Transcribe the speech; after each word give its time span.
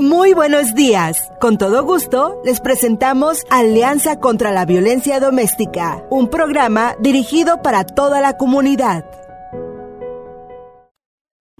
Muy 0.00 0.32
buenos 0.32 0.76
días. 0.76 1.32
Con 1.40 1.58
todo 1.58 1.82
gusto, 1.82 2.40
les 2.44 2.60
presentamos 2.60 3.44
Alianza 3.50 4.20
contra 4.20 4.52
la 4.52 4.64
Violencia 4.64 5.18
Doméstica, 5.18 6.04
un 6.08 6.30
programa 6.30 6.94
dirigido 7.00 7.62
para 7.62 7.82
toda 7.82 8.20
la 8.20 8.36
comunidad. 8.36 9.04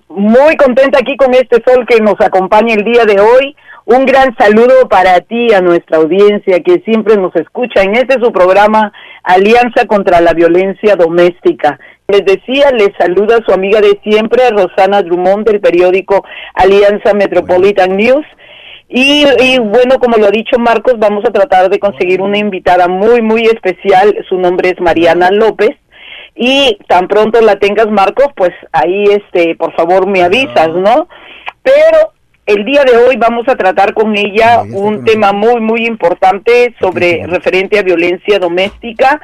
Muy 0.09 0.57
contenta 0.57 1.01
aquí 1.01 1.17
con 1.17 1.35
este 1.35 1.61
sol 1.67 1.85
que 1.85 2.01
nos 2.01 2.15
acompaña 2.21 2.75
el 2.75 2.85
día 2.85 3.05
de 3.07 3.21
hoy. 3.21 3.57
Un 3.87 4.07
gran 4.07 4.37
saludo 4.37 4.89
para 4.89 5.21
ti, 5.21 5.53
a 5.53 5.61
nuestra 5.61 5.97
audiencia 5.97 6.61
que 6.61 6.81
siempre 6.85 7.17
nos 7.17 7.35
escucha 7.35 7.83
en 7.83 7.97
este 7.97 8.21
su 8.23 8.31
programa 8.31 8.93
Alianza 9.25 9.87
contra 9.89 10.21
la 10.21 10.33
Violencia 10.33 10.95
Doméstica. 10.95 11.81
Les 12.11 12.25
decía, 12.25 12.71
les 12.71 12.89
saluda 12.99 13.39
su 13.45 13.53
amiga 13.53 13.83
de 13.83 14.01
siempre, 14.03 14.49
Rosana 14.49 15.03
Drummond, 15.03 15.47
del 15.47 15.61
periódico 15.61 16.25
Alianza 16.55 17.13
Metropolitan 17.13 17.99
News. 17.99 18.25
Y, 18.89 19.27
y, 19.41 19.59
bueno, 19.59 19.99
como 19.99 20.17
lo 20.17 20.29
ha 20.29 20.31
dicho 20.31 20.59
Marcos, 20.59 20.95
vamos 20.99 21.23
a 21.27 21.33
tratar 21.33 21.69
de 21.69 21.79
conseguir 21.79 22.23
una 22.23 22.39
invitada 22.39 22.89
muy, 22.89 23.21
muy 23.21 23.43
especial. 23.43 24.25
Su 24.27 24.39
nombre 24.39 24.71
es 24.71 24.81
Mariana 24.81 25.31
López. 25.31 25.77
Y 26.35 26.79
tan 26.89 27.09
pronto 27.09 27.43
la 27.43 27.57
tengas, 27.57 27.89
Marcos, 27.89 28.29
pues 28.35 28.53
ahí, 28.73 29.05
este, 29.05 29.55
por 29.57 29.77
favor, 29.77 30.07
me 30.07 30.23
avisas, 30.23 30.71
¿no? 30.71 31.09
Pero 31.63 32.15
el 32.47 32.65
día 32.65 32.85
de 32.85 32.97
hoy 32.97 33.17
vamos 33.17 33.47
a 33.49 33.57
tratar 33.57 33.93
con 33.93 34.17
ella 34.17 34.63
un 34.73 35.05
tema 35.05 35.35
muy, 35.35 35.61
muy 35.61 35.85
importante 35.85 36.75
sobre 36.81 37.27
referente 37.27 37.79
a 37.79 37.83
violencia 37.83 38.39
doméstica 38.39 39.21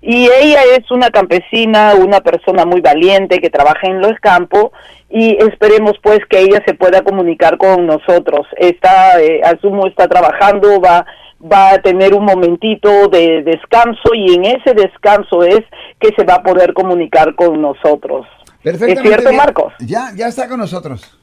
y 0.00 0.24
ella 0.24 0.60
es 0.76 0.90
una 0.90 1.10
campesina, 1.10 1.94
una 1.94 2.20
persona 2.20 2.64
muy 2.64 2.80
valiente 2.80 3.40
que 3.40 3.50
trabaja 3.50 3.86
en 3.86 4.00
los 4.00 4.12
campos 4.20 4.70
y 5.10 5.36
esperemos 5.42 5.94
pues 6.02 6.20
que 6.28 6.40
ella 6.40 6.62
se 6.66 6.74
pueda 6.74 7.02
comunicar 7.02 7.58
con 7.58 7.86
nosotros. 7.86 8.46
Está, 8.56 9.20
eh, 9.20 9.40
asumo, 9.42 9.86
está 9.86 10.06
trabajando, 10.08 10.80
va 10.80 11.06
va 11.40 11.74
a 11.74 11.78
tener 11.78 12.14
un 12.14 12.24
momentito 12.24 13.08
de 13.08 13.42
descanso 13.42 14.14
y 14.14 14.34
en 14.34 14.44
ese 14.44 14.74
descanso 14.74 15.42
es 15.42 15.60
que 16.00 16.10
se 16.16 16.24
va 16.24 16.34
a 16.34 16.42
poder 16.42 16.72
comunicar 16.74 17.34
con 17.34 17.60
nosotros. 17.60 18.26
¿Es 18.64 18.78
cierto, 18.78 19.32
Marcos? 19.32 19.72
Ya, 19.78 20.10
ya 20.16 20.26
está 20.26 20.48
con 20.48 20.58
nosotros. 20.58 21.16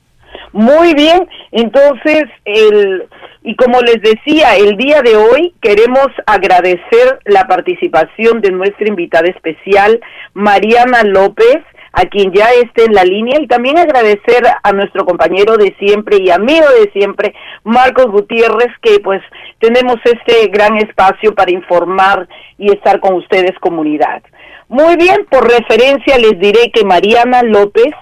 Muy 0.53 0.93
bien, 0.93 1.27
entonces, 1.51 2.23
el, 2.45 3.07
y 3.45 3.55
como 3.55 3.79
les 3.81 4.01
decía, 4.01 4.55
el 4.55 4.75
día 4.75 5.03
de 5.03 5.15
hoy 5.15 5.53
queremos 5.61 6.07
agradecer 6.25 7.19
la 7.25 7.47
participación 7.47 8.41
de 8.41 8.49
nuestra 8.49 8.87
invitada 8.87 9.27
especial, 9.29 10.01
Mariana 10.33 11.03
López, 11.03 11.57
a 11.93 12.05
quien 12.05 12.33
ya 12.33 12.47
esté 12.63 12.85
en 12.85 12.93
la 12.93 13.03
línea, 13.03 13.39
y 13.39 13.45
también 13.45 13.77
agradecer 13.77 14.43
a 14.63 14.73
nuestro 14.73 15.05
compañero 15.05 15.57
de 15.57 15.75
siempre 15.77 16.17
y 16.19 16.31
amigo 16.31 16.65
de 16.81 16.91
siempre, 16.91 17.35
Marcos 17.63 18.07
Gutiérrez, 18.07 18.71
que 18.81 18.99
pues 18.99 19.21
tenemos 19.59 19.97
este 20.05 20.47
gran 20.47 20.77
espacio 20.77 21.35
para 21.35 21.51
informar 21.51 22.27
y 22.57 22.71
estar 22.71 22.99
con 22.99 23.13
ustedes 23.13 23.53
comunidad. 23.59 24.23
Muy 24.69 24.95
bien, 24.95 25.27
por 25.29 25.47
referencia 25.47 26.17
les 26.17 26.39
diré 26.39 26.71
que 26.73 26.83
Mariana 26.83 27.43
López 27.43 27.93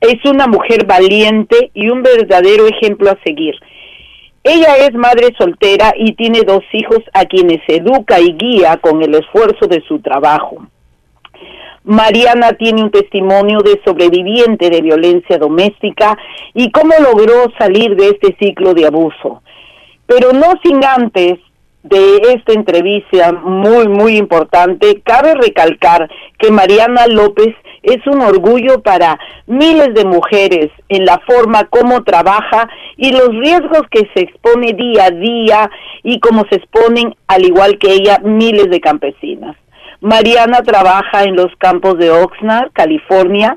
es 0.00 0.24
una 0.24 0.46
mujer 0.46 0.86
valiente 0.86 1.72
y 1.74 1.88
un 1.88 2.04
verdadero 2.04 2.68
ejemplo 2.68 3.10
a 3.10 3.18
seguir. 3.24 3.56
Ella 4.46 4.76
es 4.76 4.92
madre 4.92 5.34
soltera 5.38 5.94
y 5.96 6.12
tiene 6.16 6.42
dos 6.42 6.62
hijos 6.74 6.98
a 7.14 7.24
quienes 7.24 7.62
educa 7.66 8.20
y 8.20 8.34
guía 8.34 8.76
con 8.76 9.02
el 9.02 9.14
esfuerzo 9.14 9.66
de 9.66 9.82
su 9.88 10.00
trabajo. 10.00 10.66
Mariana 11.82 12.52
tiene 12.52 12.82
un 12.82 12.90
testimonio 12.90 13.60
de 13.60 13.80
sobreviviente 13.86 14.68
de 14.68 14.82
violencia 14.82 15.38
doméstica 15.38 16.18
y 16.52 16.70
cómo 16.72 16.92
logró 17.00 17.50
salir 17.58 17.96
de 17.96 18.08
este 18.10 18.36
ciclo 18.38 18.74
de 18.74 18.86
abuso. 18.86 19.42
Pero 20.06 20.32
no 20.34 20.52
sin 20.62 20.84
antes 20.84 21.38
de 21.82 22.16
esta 22.34 22.52
entrevista 22.52 23.32
muy, 23.32 23.88
muy 23.88 24.18
importante, 24.18 25.00
cabe 25.02 25.34
recalcar 25.34 26.10
que 26.38 26.50
Mariana 26.50 27.06
López 27.06 27.54
es 27.84 28.06
un 28.06 28.20
orgullo 28.22 28.80
para 28.82 29.18
miles 29.46 29.94
de 29.94 30.04
mujeres 30.04 30.70
en 30.88 31.04
la 31.04 31.20
forma 31.26 31.64
como 31.64 32.02
trabaja 32.02 32.68
y 32.96 33.12
los 33.12 33.28
riesgos 33.28 33.82
que 33.90 34.08
se 34.14 34.22
expone 34.22 34.72
día 34.72 35.04
a 35.04 35.10
día 35.10 35.70
y 36.02 36.18
cómo 36.20 36.44
se 36.50 36.56
exponen, 36.56 37.14
al 37.28 37.44
igual 37.44 37.78
que 37.78 37.92
ella, 37.92 38.18
miles 38.22 38.70
de 38.70 38.80
campesinas. 38.80 39.56
Mariana 40.00 40.62
trabaja 40.62 41.24
en 41.24 41.36
los 41.36 41.54
campos 41.56 41.98
de 41.98 42.10
Oxnard, 42.10 42.72
California, 42.72 43.56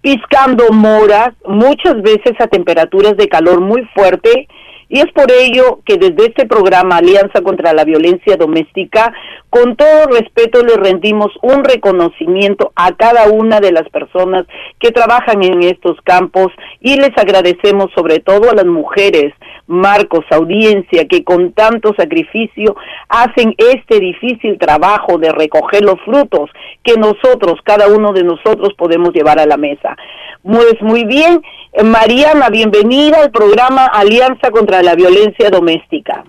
piscando 0.00 0.70
moras, 0.72 1.30
muchas 1.46 2.00
veces 2.00 2.32
a 2.38 2.46
temperaturas 2.46 3.16
de 3.16 3.28
calor 3.28 3.60
muy 3.60 3.84
fuerte, 3.94 4.48
y 4.88 5.00
es 5.00 5.12
por 5.12 5.30
ello 5.32 5.80
que 5.84 5.96
desde 5.96 6.26
este 6.26 6.46
programa 6.46 6.98
Alianza 6.98 7.40
contra 7.42 7.72
la 7.72 7.84
Violencia 7.84 8.36
Doméstica, 8.36 9.12
con 9.50 9.74
todo 9.74 10.06
respeto 10.06 10.62
le 10.62 10.76
rendimos 10.76 11.32
un 11.42 11.64
reconocimiento 11.64 12.72
a 12.76 12.92
cada 12.94 13.28
una 13.30 13.60
de 13.60 13.72
las 13.72 13.88
personas 13.88 14.46
que 14.78 14.92
trabajan 14.92 15.42
en 15.42 15.62
estos 15.62 16.00
campos 16.02 16.52
y 16.80 16.96
les 16.96 17.16
agradecemos 17.16 17.90
sobre 17.94 18.20
todo 18.20 18.50
a 18.50 18.54
las 18.54 18.66
mujeres, 18.66 19.32
Marcos, 19.66 20.24
audiencia, 20.30 21.06
que 21.08 21.24
con 21.24 21.52
tanto 21.52 21.92
sacrificio 21.96 22.76
hacen 23.08 23.54
este 23.58 23.98
difícil 23.98 24.58
trabajo 24.58 25.18
de 25.18 25.32
recoger 25.32 25.82
los 25.82 26.00
frutos 26.04 26.50
que 26.84 26.94
nosotros, 26.94 27.58
cada 27.64 27.88
uno 27.88 28.12
de 28.12 28.22
nosotros 28.22 28.74
podemos 28.78 29.12
llevar 29.12 29.40
a 29.40 29.46
la 29.46 29.56
mesa. 29.56 29.96
Pues 30.42 30.80
muy 30.80 31.04
bien, 31.04 31.42
Mariana, 31.84 32.48
bienvenida 32.50 33.20
al 33.22 33.32
programa 33.32 33.86
Alianza 33.86 34.52
contra 34.52 34.75
la 34.82 34.94
Violencia 34.94 35.50
Doméstica. 35.50 36.24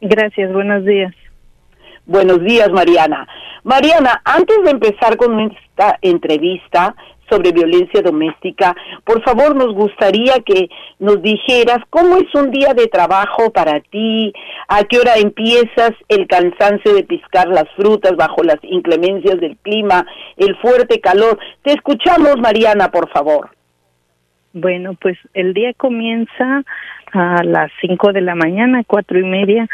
Gracias, 0.00 0.52
buenos 0.52 0.84
días. 0.84 1.14
Buenos 2.06 2.42
días, 2.42 2.70
Mariana. 2.72 3.26
Mariana, 3.64 4.20
antes 4.24 4.56
de 4.64 4.70
empezar 4.70 5.16
con 5.16 5.38
esta 5.38 5.98
entrevista 6.02 6.96
sobre 7.30 7.52
violencia 7.52 8.02
doméstica, 8.02 8.74
por 9.04 9.22
favor 9.22 9.54
nos 9.54 9.72
gustaría 9.72 10.34
que 10.44 10.68
nos 10.98 11.22
dijeras 11.22 11.78
cómo 11.88 12.16
es 12.16 12.34
un 12.34 12.50
día 12.50 12.74
de 12.74 12.88
trabajo 12.88 13.50
para 13.52 13.80
ti, 13.80 14.32
a 14.66 14.82
qué 14.82 14.98
hora 14.98 15.14
empiezas 15.16 15.92
el 16.08 16.26
cansancio 16.26 16.94
de 16.94 17.04
piscar 17.04 17.46
las 17.48 17.70
frutas 17.76 18.16
bajo 18.16 18.42
las 18.42 18.58
inclemencias 18.62 19.40
del 19.40 19.56
clima, 19.58 20.04
el 20.36 20.56
fuerte 20.56 21.00
calor. 21.00 21.38
Te 21.62 21.72
escuchamos, 21.72 22.38
Mariana, 22.38 22.90
por 22.90 23.08
favor. 23.10 23.50
Bueno, 24.52 24.94
pues 24.94 25.16
el 25.32 25.54
día 25.54 25.72
comienza 25.72 26.62
a 27.12 27.42
las 27.42 27.70
cinco 27.80 28.12
de 28.12 28.20
la 28.20 28.34
mañana, 28.34 28.84
cuatro 28.86 29.18
y 29.18 29.24
media. 29.24 29.68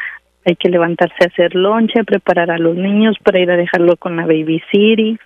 Hay 0.45 0.57
que 0.57 0.69
levantarse 0.69 1.17
a 1.21 1.29
hacer 1.29 1.55
lonche, 1.55 2.05
preparar 2.05 2.51
a 2.51 2.59
los 2.59 2.77
niños 2.77 3.17
para 3.23 3.41
ir 3.41 3.51
a 3.51 3.57
dejarlo 3.57 3.97
con 3.97 4.17
la 4.17 4.23
baby 4.23 4.63
city 4.71 5.19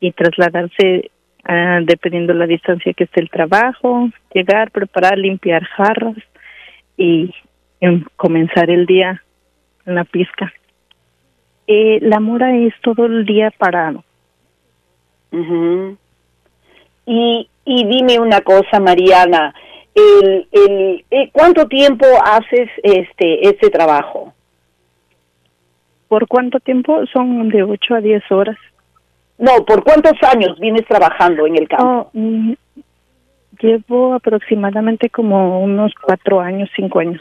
y 0.00 0.12
trasladarse 0.12 1.10
uh, 1.48 1.84
dependiendo 1.84 2.34
la 2.34 2.46
distancia 2.46 2.92
que 2.92 3.04
esté 3.04 3.20
el 3.20 3.30
trabajo, 3.30 4.10
llegar, 4.34 4.70
preparar, 4.70 5.18
limpiar 5.18 5.64
jarras 5.64 6.16
y, 6.96 7.34
comenzar 8.16 8.70
el 8.70 8.86
día 8.86 9.22
en 9.86 9.96
la 9.96 10.04
pizca. 10.04 10.52
Eh, 11.66 11.98
la 12.00 12.20
mora 12.20 12.56
es 12.56 12.72
todo 12.80 13.06
el 13.06 13.24
día 13.24 13.50
parado. 13.50 14.04
Y 17.06 17.48
y 17.64 17.84
dime 17.86 18.18
una 18.18 18.40
cosa, 18.40 18.80
Mariana, 18.80 19.54
el, 19.94 20.48
el, 20.50 21.04
eh, 21.10 21.30
¿cuánto 21.32 21.66
tiempo 21.66 22.06
haces 22.24 22.68
este 22.82 23.48
este 23.48 23.70
trabajo? 23.70 24.32
¿Por 26.08 26.26
cuánto 26.26 26.60
tiempo? 26.60 27.04
Son 27.12 27.48
de 27.48 27.62
8 27.62 27.94
a 27.94 28.00
10 28.00 28.32
horas. 28.32 28.56
No, 29.38 29.64
¿por 29.64 29.82
cuántos 29.82 30.12
años 30.22 30.58
vienes 30.60 30.86
trabajando 30.86 31.46
en 31.46 31.56
el 31.56 31.68
campo? 31.68 31.84
Oh, 31.84 32.10
mm, 32.12 32.52
llevo 33.60 34.14
aproximadamente 34.14 35.08
como 35.10 35.60
unos 35.60 35.92
cuatro 36.00 36.40
años, 36.40 36.68
cinco 36.76 36.98
años. 36.98 37.20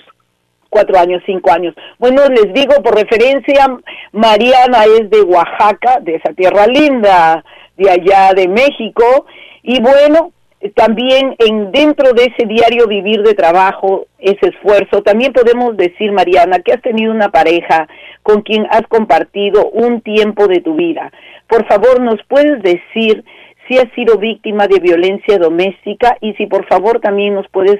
Cuatro 0.70 0.98
años, 0.98 1.22
cinco 1.26 1.52
años. 1.52 1.76
Bueno, 2.00 2.24
les 2.30 2.54
digo 2.54 2.82
por 2.84 2.96
referencia, 2.96 3.68
Mariana 4.12 4.86
es 4.86 5.10
de 5.10 5.22
Oaxaca, 5.22 6.00
de 6.00 6.16
esa 6.16 6.34
tierra 6.34 6.68
linda, 6.68 7.44
de 7.76 7.90
allá 7.90 8.34
de 8.34 8.48
México, 8.48 9.26
y 9.64 9.82
bueno, 9.82 10.32
también 10.70 11.36
en 11.40 11.72
dentro 11.72 12.14
de 12.14 12.26
ese 12.26 12.48
diario 12.48 12.88
vivir 12.88 13.24
de 13.24 13.34
trabajo, 13.34 14.06
ese 14.20 14.50
esfuerzo, 14.50 15.02
también 15.02 15.34
podemos 15.34 15.76
decir, 15.76 16.12
Mariana, 16.12 16.60
que 16.60 16.74
has 16.74 16.82
tenido 16.82 17.12
una 17.12 17.30
pareja 17.30 17.88
con 18.22 18.42
quien 18.42 18.68
has 18.70 18.84
compartido 18.88 19.70
un 19.72 20.02
tiempo 20.02 20.48
de 20.48 20.62
tu 20.62 20.76
vida. 20.76 21.12
Por 21.48 21.66
favor, 21.68 22.00
¿nos 22.00 22.22
puedes 22.28 22.62
decir 22.62 23.24
si 23.68 23.78
has 23.78 23.92
sido 23.94 24.18
víctima 24.18 24.68
de 24.68 24.80
violencia 24.80 25.40
doméstica 25.40 26.18
y 26.22 26.34
si 26.34 26.46
por 26.46 26.68
favor 26.68 27.00
también 27.00 27.34
nos 27.34 27.48
puedes 27.50 27.80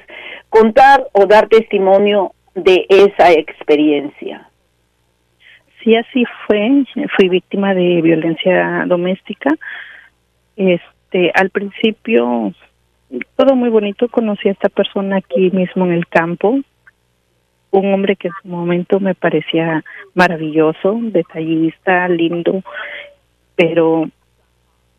contar 0.50 1.06
o 1.12 1.28
dar 1.28 1.48
testimonio 1.50 2.34
de 2.56 2.86
esa 2.90 3.32
experiencia? 3.32 4.50
Sí, 5.84 5.96
así 5.96 6.24
fue. 6.48 6.84
Fui 7.16 7.30
víctima 7.30 7.74
de 7.74 8.02
violencia 8.02 8.86
doméstica. 8.88 9.52
Este, 10.56 11.32
al 11.34 11.50
principio 11.50 12.54
todo 13.36 13.56
muy 13.56 13.70
bonito. 13.70 14.08
Conocí 14.08 14.50
a 14.50 14.54
esta 14.54 14.70
persona 14.70 15.18
aquí 15.18 15.52
mismo 15.52 15.86
en 15.86 15.94
el 15.94 16.08
campo. 16.08 16.60
un 17.74 17.94
hombre 17.94 18.18
que 18.18 18.28
en 18.28 18.34
su 18.42 18.50
momento 18.50 19.00
me 19.00 19.16
parecía 19.16 19.82
maravilloso, 20.14 21.00
detallista, 21.04 22.08
lindo, 22.10 22.62
pero 23.56 24.10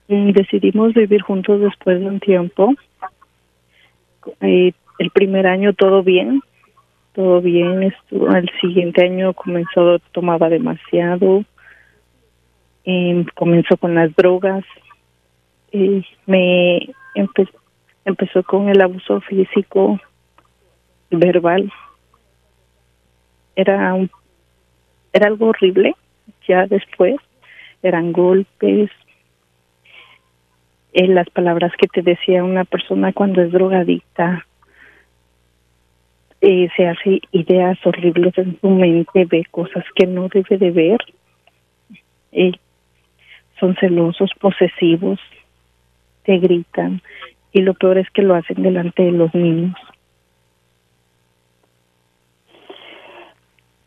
mm, 0.08 0.30
decidimos 0.30 0.94
vivir 0.94 1.20
juntos 1.20 1.60
después 1.60 2.00
de 2.00 2.06
un 2.06 2.18
tiempo. 2.18 2.74
Eh, 4.40 4.72
el 4.98 5.10
primer 5.10 5.46
año 5.46 5.74
todo 5.74 6.02
bien, 6.02 6.40
todo 7.12 7.42
bien, 7.42 7.82
estuvo, 7.82 8.34
el 8.34 8.50
siguiente 8.60 9.04
año 9.04 9.34
comenzó, 9.34 9.98
tomaba 10.12 10.48
demasiado, 10.48 11.44
eh, 12.86 13.26
comenzó 13.34 13.76
con 13.76 13.94
las 13.94 14.14
drogas, 14.16 14.64
y 15.72 16.06
me 16.26 16.88
empezó 18.04 18.42
con 18.42 18.68
el 18.68 18.80
abuso 18.80 19.20
físico, 19.22 20.00
verbal, 21.10 21.70
era 23.54 23.94
un, 23.94 24.10
era 25.12 25.28
algo 25.28 25.48
horrible. 25.48 25.94
Ya 26.48 26.66
después 26.66 27.16
eran 27.82 28.12
golpes. 28.12 28.90
En 30.94 31.10
eh, 31.10 31.14
las 31.14 31.28
palabras 31.30 31.72
que 31.78 31.88
te 31.88 32.02
decía 32.02 32.44
una 32.44 32.64
persona 32.64 33.12
cuando 33.12 33.42
es 33.42 33.50
drogadicta 33.52 34.46
eh, 36.40 36.68
se 36.76 36.88
hace 36.88 37.20
ideas 37.30 37.78
horribles 37.84 38.36
en 38.36 38.58
su 38.60 38.68
mente 38.68 39.24
ve 39.26 39.44
cosas 39.50 39.84
que 39.94 40.06
no 40.06 40.28
debe 40.28 40.58
de 40.58 40.70
ver. 40.70 41.00
Eh, 42.32 42.52
son 43.58 43.76
celosos 43.76 44.30
posesivos 44.40 45.20
te 46.24 46.38
gritan 46.38 47.02
y 47.52 47.60
lo 47.60 47.74
peor 47.74 47.98
es 47.98 48.08
que 48.10 48.22
lo 48.22 48.34
hacen 48.34 48.62
delante 48.62 49.02
de 49.02 49.12
los 49.12 49.34
niños 49.34 49.76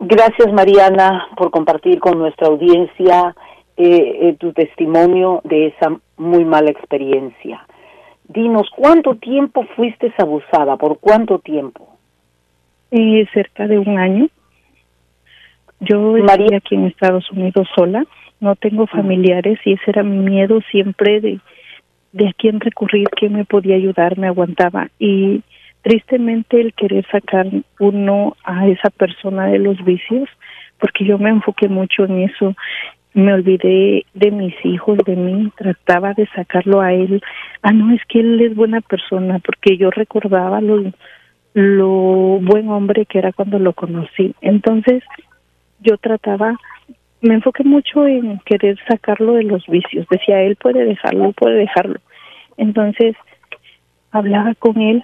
Gracias, 0.07 0.53
Mariana, 0.53 1.29
por 1.35 1.49
compartir 1.49 1.99
con 1.99 2.19
nuestra 2.19 2.47
audiencia 2.47 3.35
eh, 3.75 4.19
eh, 4.21 4.35
tu 4.39 4.53
testimonio 4.53 5.41
de 5.43 5.67
esa 5.67 5.97
muy 6.17 6.45
mala 6.45 6.69
experiencia. 6.69 7.65
Dinos, 8.27 8.69
¿cuánto 8.75 9.15
tiempo 9.15 9.65
fuiste 9.75 10.13
abusada? 10.19 10.77
¿Por 10.77 10.99
cuánto 10.99 11.39
tiempo? 11.39 11.87
Eh, 12.91 13.25
cerca 13.33 13.67
de 13.67 13.79
un 13.79 13.97
año. 13.97 14.27
Yo 15.79 16.17
estoy 16.17 16.53
aquí 16.53 16.75
en 16.75 16.85
Estados 16.85 17.31
Unidos 17.31 17.67
sola, 17.75 18.05
no 18.39 18.55
tengo 18.55 18.85
familiares 18.85 19.57
y 19.65 19.73
ese 19.73 19.83
era 19.87 20.03
mi 20.03 20.17
miedo 20.17 20.59
siempre 20.69 21.19
de, 21.19 21.39
de 22.15 22.29
a 22.29 22.33
quién 22.33 22.61
recurrir, 22.61 23.09
quién 23.09 23.33
me 23.33 23.43
podía 23.43 23.75
ayudar, 23.75 24.17
me 24.17 24.27
aguantaba. 24.27 24.87
Y 24.97 25.43
tristemente 25.81 26.61
el 26.61 26.73
querer 26.73 27.05
sacar 27.11 27.45
uno 27.77 28.37
a 28.45 28.67
esa 28.69 28.89
persona 28.89 29.47
de 29.47 29.59
los 29.59 29.83
vicios, 29.83 30.29
porque 30.79 31.03
yo 31.03 31.17
me 31.17 31.29
enfoqué 31.29 31.67
mucho 31.67 32.05
en 32.05 32.21
eso, 32.21 32.55
me 33.13 33.33
olvidé 33.33 34.05
de 34.13 34.31
mis 34.31 34.55
hijos, 34.63 34.97
de 35.05 35.17
mí, 35.17 35.51
trataba 35.57 36.13
de 36.13 36.25
sacarlo 36.27 36.79
a 36.79 36.93
él. 36.93 37.21
Ah, 37.61 37.73
no, 37.73 37.93
es 37.93 38.01
que 38.07 38.21
él 38.21 38.39
es 38.39 38.55
buena 38.55 38.79
persona, 38.79 39.39
porque 39.39 39.75
yo 39.75 39.91
recordaba 39.91 40.61
lo, 40.61 40.93
lo 41.53 42.39
buen 42.41 42.69
hombre 42.69 43.05
que 43.05 43.19
era 43.19 43.33
cuando 43.33 43.59
lo 43.59 43.73
conocí. 43.73 44.33
Entonces, 44.39 45.03
yo 45.81 45.97
trataba, 45.97 46.55
me 47.21 47.35
enfoqué 47.35 47.63
mucho 47.63 48.07
en 48.07 48.39
querer 48.39 48.77
sacarlo 48.87 49.33
de 49.33 49.43
los 49.43 49.65
vicios. 49.67 50.05
Decía, 50.09 50.41
él 50.41 50.55
puede 50.55 50.85
dejarlo, 50.85 51.31
puede 51.31 51.55
dejarlo. 51.55 51.99
Entonces, 52.57 53.15
hablaba 54.11 54.53
con 54.55 54.81
él 54.81 55.03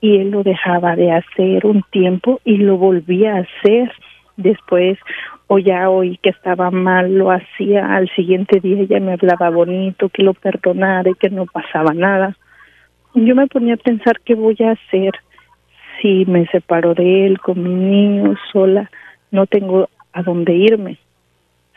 y 0.00 0.18
él 0.18 0.30
lo 0.30 0.42
dejaba 0.42 0.96
de 0.96 1.12
hacer 1.12 1.64
un 1.66 1.82
tiempo 1.90 2.40
y 2.44 2.58
lo 2.58 2.76
volvía 2.76 3.36
a 3.36 3.40
hacer 3.40 3.90
después 4.36 4.98
o 5.46 5.58
ya 5.58 5.88
oí 5.88 6.18
que 6.18 6.30
estaba 6.30 6.70
mal 6.70 7.14
lo 7.14 7.30
hacía 7.30 7.96
al 7.96 8.10
siguiente 8.14 8.60
día 8.60 8.84
ya 8.84 9.00
me 9.00 9.12
hablaba 9.12 9.48
bonito 9.48 10.08
que 10.08 10.22
lo 10.22 10.34
perdonara 10.34 11.08
y 11.08 11.14
que 11.14 11.30
no 11.30 11.46
pasaba 11.46 11.94
nada 11.94 12.36
yo 13.14 13.34
me 13.34 13.46
ponía 13.46 13.74
a 13.74 13.78
pensar 13.78 14.20
qué 14.24 14.34
voy 14.34 14.56
a 14.60 14.72
hacer 14.72 15.12
si 16.02 16.26
me 16.26 16.46
separo 16.48 16.94
de 16.94 17.26
él 17.26 17.38
con 17.38 17.62
mi 17.62 17.70
niño 17.70 18.34
sola 18.52 18.90
no 19.30 19.46
tengo 19.46 19.88
a 20.14 20.22
dónde 20.22 20.54
irme 20.54 20.98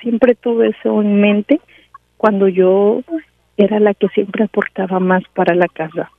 siempre 0.01 0.33
tuve 0.35 0.69
eso 0.69 1.01
en 1.01 1.19
mente 1.19 1.59
cuando 2.15 2.47
yo 2.47 3.01
era 3.57 3.79
la 3.79 3.93
que 3.93 4.07
siempre 4.09 4.45
aportaba 4.45 4.99
más 4.99 5.23
para 5.35 5.53
la 5.53 5.67
casa 5.67 6.09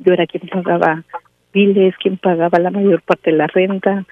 yo 0.00 0.14
era 0.14 0.26
quien 0.26 0.48
pagaba 0.48 1.04
biles, 1.52 1.94
quien 1.98 2.16
pagaba 2.16 2.58
la 2.58 2.70
mayor 2.70 3.02
parte 3.02 3.30
de 3.30 3.36
la 3.36 3.46
renta, 3.46 4.04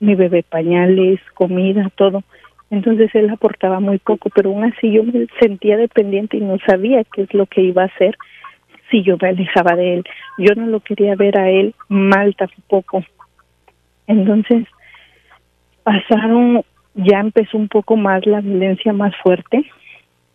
mi 0.00 0.14
bebé 0.14 0.42
pañales, 0.42 1.20
comida, 1.34 1.90
todo. 1.94 2.22
Entonces 2.70 3.14
él 3.14 3.30
aportaba 3.30 3.78
muy 3.80 3.98
poco, 3.98 4.30
pero 4.30 4.50
aún 4.50 4.64
así 4.64 4.90
yo 4.92 5.04
me 5.04 5.26
sentía 5.40 5.76
dependiente 5.76 6.36
y 6.36 6.40
no 6.40 6.58
sabía 6.66 7.04
qué 7.04 7.22
es 7.22 7.34
lo 7.34 7.46
que 7.46 7.62
iba 7.62 7.82
a 7.82 7.86
hacer 7.86 8.16
si 8.90 9.02
yo 9.02 9.16
me 9.20 9.28
alejaba 9.28 9.76
de 9.76 9.94
él. 9.94 10.04
Yo 10.38 10.54
no 10.54 10.66
lo 10.66 10.80
quería 10.80 11.14
ver 11.16 11.38
a 11.38 11.50
él 11.50 11.74
mal 11.88 12.34
tampoco. 12.34 13.04
Entonces 14.06 14.66
pasaron, 15.86 16.64
ya 16.94 17.20
empezó 17.20 17.56
un 17.56 17.68
poco 17.68 17.96
más 17.96 18.26
la 18.26 18.40
violencia 18.40 18.92
más 18.92 19.14
fuerte. 19.22 19.70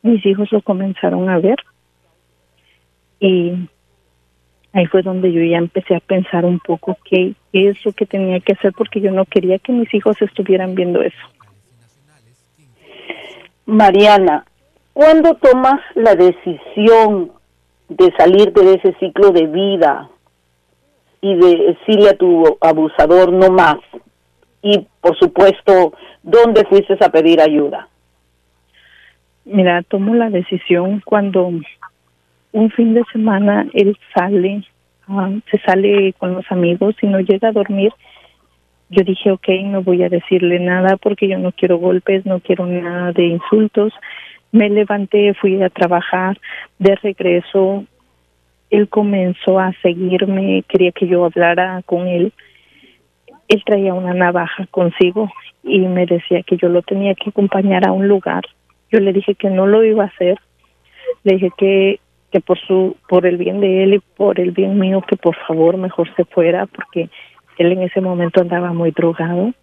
Mis 0.01 0.25
hijos 0.25 0.49
lo 0.53 0.61
comenzaron 0.61 1.29
a 1.29 1.39
ver 1.39 1.57
y 3.19 3.51
ahí 4.71 4.85
fue 4.85 5.01
donde 5.01 5.33
yo 5.33 5.43
ya 5.43 5.57
empecé 5.57 5.95
a 5.95 5.99
pensar 5.99 6.45
un 6.45 6.59
poco 6.59 6.97
qué, 7.03 7.35
es 7.51 7.85
lo 7.85 7.91
que 7.91 8.05
tenía 8.05 8.39
que 8.39 8.53
hacer 8.53 8.71
porque 8.71 9.01
yo 9.01 9.11
no 9.11 9.25
quería 9.25 9.59
que 9.59 9.73
mis 9.73 9.93
hijos 9.93 10.15
estuvieran 10.21 10.73
viendo 10.73 11.01
eso. 11.01 11.27
Mariana, 13.65 14.45
¿cuándo 14.93 15.35
tomas 15.35 15.81
la 15.95 16.15
decisión 16.15 17.33
de 17.89 18.09
salir 18.17 18.53
de 18.53 18.75
ese 18.75 18.93
ciclo 19.01 19.31
de 19.31 19.47
vida 19.47 20.09
y 21.19 21.35
de 21.35 21.73
decirle 21.73 22.09
a 22.11 22.17
tu 22.17 22.57
abusador 22.61 23.33
no 23.33 23.51
más? 23.51 23.79
Y 24.61 24.87
por 25.01 25.17
supuesto, 25.17 25.93
¿dónde 26.21 26.65
fuiste 26.65 26.95
a 26.99 27.09
pedir 27.09 27.41
ayuda? 27.41 27.87
Mira, 29.45 29.81
tomo 29.83 30.13
la 30.13 30.29
decisión 30.29 31.01
cuando 31.03 31.51
un 32.51 32.69
fin 32.71 32.93
de 32.93 33.03
semana 33.11 33.67
él 33.73 33.97
sale, 34.13 34.63
ah, 35.07 35.31
se 35.49 35.57
sale 35.59 36.13
con 36.13 36.33
los 36.33 36.45
amigos 36.51 36.95
y 37.01 37.07
no 37.07 37.19
llega 37.19 37.49
a 37.49 37.53
dormir. 37.53 37.91
Yo 38.89 39.03
dije, 39.03 39.31
ok, 39.31 39.47
no 39.63 39.81
voy 39.81 40.03
a 40.03 40.09
decirle 40.09 40.59
nada 40.59 40.97
porque 40.97 41.27
yo 41.27 41.39
no 41.39 41.51
quiero 41.53 41.77
golpes, 41.77 42.25
no 42.25 42.39
quiero 42.39 42.65
nada 42.65 43.13
de 43.13 43.25
insultos. 43.25 43.93
Me 44.51 44.69
levanté, 44.69 45.33
fui 45.33 45.61
a 45.63 45.69
trabajar, 45.69 46.37
de 46.77 46.95
regreso, 46.95 47.85
él 48.69 48.89
comenzó 48.89 49.59
a 49.59 49.73
seguirme, 49.81 50.63
quería 50.67 50.91
que 50.91 51.07
yo 51.07 51.25
hablara 51.25 51.81
con 51.85 52.07
él. 52.07 52.33
Él 53.51 53.61
traía 53.65 53.93
una 53.93 54.13
navaja 54.13 54.65
consigo 54.71 55.29
y 55.61 55.79
me 55.79 56.05
decía 56.05 56.41
que 56.41 56.55
yo 56.55 56.69
lo 56.69 56.83
tenía 56.83 57.15
que 57.15 57.31
acompañar 57.31 57.85
a 57.85 57.91
un 57.91 58.07
lugar. 58.07 58.43
Yo 58.89 59.01
le 59.01 59.11
dije 59.11 59.35
que 59.35 59.49
no 59.49 59.67
lo 59.67 59.83
iba 59.83 60.05
a 60.05 60.07
hacer. 60.07 60.39
Le 61.25 61.33
dije 61.33 61.49
que 61.57 61.99
que 62.31 62.39
por 62.39 62.57
su 62.59 62.95
por 63.09 63.25
el 63.25 63.35
bien 63.35 63.59
de 63.59 63.83
él 63.83 63.95
y 63.95 63.99
por 63.99 64.39
el 64.39 64.51
bien 64.51 64.79
mío 64.79 65.01
que 65.01 65.17
por 65.17 65.35
favor 65.35 65.75
mejor 65.75 66.07
se 66.15 66.23
fuera 66.23 66.65
porque 66.65 67.09
él 67.57 67.73
en 67.73 67.81
ese 67.81 67.99
momento 67.99 68.39
andaba 68.39 68.71
muy 68.71 68.91
drogado. 68.91 69.53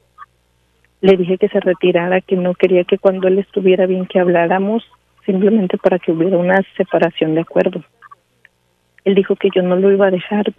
Le 1.00 1.16
dije 1.16 1.38
que 1.38 1.48
se 1.48 1.58
retirara, 1.58 2.20
que 2.20 2.36
no 2.36 2.52
quería 2.52 2.84
que 2.84 2.98
cuando 2.98 3.26
él 3.26 3.38
estuviera 3.38 3.86
bien 3.86 4.04
que 4.04 4.20
habláramos, 4.20 4.84
simplemente 5.24 5.78
para 5.78 5.98
que 5.98 6.12
hubiera 6.12 6.36
una 6.36 6.62
separación 6.76 7.34
de 7.34 7.40
acuerdo. 7.40 7.82
Él 9.06 9.14
dijo 9.14 9.34
que 9.34 9.48
yo 9.54 9.62
no 9.62 9.76
lo 9.76 9.90
iba 9.90 10.08
a 10.08 10.10
dejar 10.10 10.52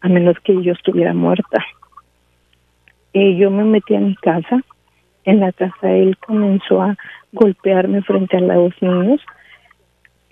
a 0.00 0.08
menos 0.08 0.40
que 0.40 0.60
yo 0.60 0.72
estuviera 0.72 1.14
muerta. 1.14 1.64
Y 3.12 3.36
yo 3.36 3.50
me 3.50 3.64
metí 3.64 3.94
a 3.94 4.00
mi 4.00 4.14
casa. 4.16 4.62
En 5.24 5.40
la 5.40 5.52
casa 5.52 5.90
él 5.92 6.16
comenzó 6.18 6.82
a 6.82 6.96
golpearme 7.32 8.02
frente 8.02 8.36
a 8.36 8.40
los 8.40 8.72
niños 8.80 9.20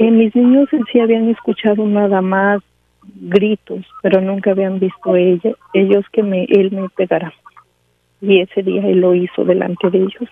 eh, 0.01 0.11
mis 0.11 0.35
niños 0.35 0.67
en 0.73 0.87
sí 0.87 0.99
habían 0.99 1.29
escuchado 1.29 1.85
nada 1.85 2.23
más 2.23 2.63
gritos, 3.03 3.85
pero 4.01 4.23
nunca 4.23 4.53
habían 4.53 4.79
visto 4.79 5.15
ella, 5.15 5.53
ellos 5.75 6.07
que 6.11 6.23
me, 6.23 6.45
él 6.45 6.71
me 6.73 6.89
pegara. 6.89 7.35
Y 8.23 8.41
ese 8.41 8.63
día 8.63 8.81
él 8.87 9.01
lo 9.01 9.15
hizo 9.15 9.45
delante 9.45 9.91
de 9.91 9.99
ellos. 9.99 10.31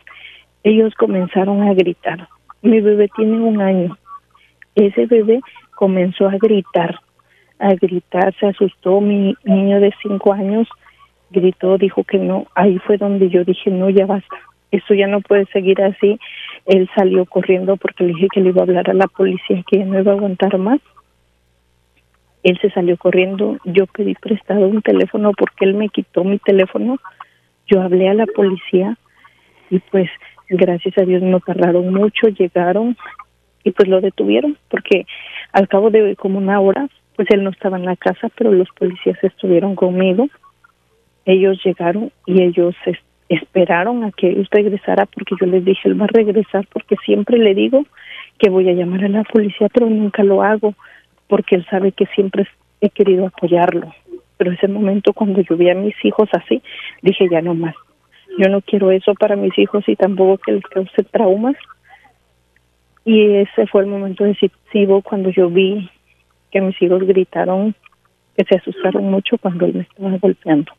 Ellos 0.62 0.94
comenzaron 0.94 1.60
a 1.68 1.74
gritar. 1.74 2.30
Mi 2.62 2.80
bebé 2.80 3.10
tiene 3.14 3.38
un 3.40 3.60
año. 3.60 3.98
Ese 4.74 5.04
bebé 5.04 5.40
comenzó 5.76 6.30
a 6.30 6.38
gritar, 6.38 6.98
a 7.58 7.74
gritar, 7.74 8.34
se 8.40 8.46
asustó. 8.46 9.02
Mi 9.02 9.34
niño 9.44 9.80
de 9.80 9.92
cinco 10.02 10.32
años 10.32 10.66
gritó, 11.30 11.78
dijo 11.78 12.04
que 12.04 12.18
no. 12.18 12.46
Ahí 12.54 12.78
fue 12.78 12.96
donde 12.96 13.28
yo 13.28 13.44
dije, 13.44 13.70
no, 13.70 13.90
ya 13.90 14.06
basta. 14.06 14.36
Esto 14.70 14.94
ya 14.94 15.06
no 15.06 15.20
puede 15.20 15.46
seguir 15.46 15.80
así 15.82 16.18
él 16.68 16.88
salió 16.94 17.24
corriendo 17.24 17.78
porque 17.78 18.04
le 18.04 18.12
dije 18.12 18.28
que 18.30 18.40
le 18.40 18.50
iba 18.50 18.60
a 18.60 18.64
hablar 18.64 18.90
a 18.90 18.94
la 18.94 19.06
policía 19.06 19.64
que 19.66 19.84
no 19.84 19.98
iba 19.98 20.12
a 20.12 20.14
aguantar 20.14 20.58
más. 20.58 20.80
Él 22.42 22.58
se 22.60 22.70
salió 22.70 22.96
corriendo, 22.98 23.56
yo 23.64 23.86
pedí 23.86 24.14
prestado 24.14 24.68
un 24.68 24.82
teléfono 24.82 25.32
porque 25.36 25.64
él 25.64 25.74
me 25.74 25.88
quitó 25.88 26.24
mi 26.24 26.38
teléfono, 26.38 26.98
yo 27.66 27.80
hablé 27.80 28.08
a 28.08 28.14
la 28.14 28.26
policía 28.26 28.96
y 29.70 29.78
pues 29.78 30.10
gracias 30.50 30.96
a 30.98 31.02
Dios 31.02 31.22
no 31.22 31.40
tardaron 31.40 31.92
mucho, 31.92 32.28
llegaron 32.28 32.96
y 33.64 33.70
pues 33.72 33.88
lo 33.88 34.02
detuvieron 34.02 34.58
porque 34.68 35.06
al 35.52 35.68
cabo 35.68 35.90
de 35.90 36.16
como 36.16 36.38
una 36.38 36.60
hora 36.60 36.86
pues 37.16 37.28
él 37.30 37.42
no 37.42 37.50
estaba 37.50 37.78
en 37.78 37.86
la 37.86 37.96
casa, 37.96 38.28
pero 38.36 38.52
los 38.52 38.68
policías 38.78 39.18
estuvieron 39.24 39.74
conmigo. 39.74 40.28
Ellos 41.24 41.60
llegaron 41.64 42.10
y 42.26 42.42
ellos 42.42 42.74
esperaron 43.28 44.04
a 44.04 44.12
que 44.12 44.28
él 44.28 44.48
regresara 44.50 45.06
porque 45.06 45.34
yo 45.40 45.46
les 45.46 45.64
dije, 45.64 45.88
él 45.88 46.00
va 46.00 46.04
a 46.04 46.08
regresar 46.12 46.66
porque 46.72 46.96
siempre 47.04 47.38
le 47.38 47.54
digo 47.54 47.84
que 48.38 48.48
voy 48.48 48.68
a 48.68 48.72
llamar 48.72 49.04
a 49.04 49.08
la 49.08 49.24
policía, 49.24 49.68
pero 49.72 49.88
nunca 49.88 50.22
lo 50.22 50.42
hago 50.42 50.74
porque 51.26 51.56
él 51.56 51.66
sabe 51.70 51.92
que 51.92 52.06
siempre 52.06 52.46
he 52.80 52.90
querido 52.90 53.26
apoyarlo. 53.26 53.92
Pero 54.36 54.52
ese 54.52 54.68
momento 54.68 55.12
cuando 55.12 55.40
yo 55.42 55.56
vi 55.56 55.68
a 55.68 55.74
mis 55.74 55.94
hijos 56.04 56.28
así, 56.32 56.62
dije 57.02 57.28
ya 57.30 57.42
no 57.42 57.54
más. 57.54 57.74
Yo 58.38 58.48
no 58.48 58.60
quiero 58.62 58.90
eso 58.90 59.14
para 59.14 59.36
mis 59.36 59.56
hijos 59.58 59.84
y 59.88 59.96
tampoco 59.96 60.38
que 60.38 60.52
les 60.52 60.64
cause 60.64 61.02
traumas. 61.10 61.56
Y 63.04 63.34
ese 63.36 63.66
fue 63.66 63.82
el 63.82 63.88
momento 63.88 64.24
decisivo 64.24 65.02
cuando 65.02 65.30
yo 65.30 65.50
vi 65.50 65.90
que 66.50 66.60
mis 66.60 66.80
hijos 66.80 67.02
gritaron 67.02 67.74
que 68.36 68.44
se 68.44 68.58
asustaron 68.58 69.10
mucho 69.10 69.36
cuando 69.38 69.66
él 69.66 69.74
me 69.74 69.82
estaba 69.82 70.16
golpeando. 70.18 70.72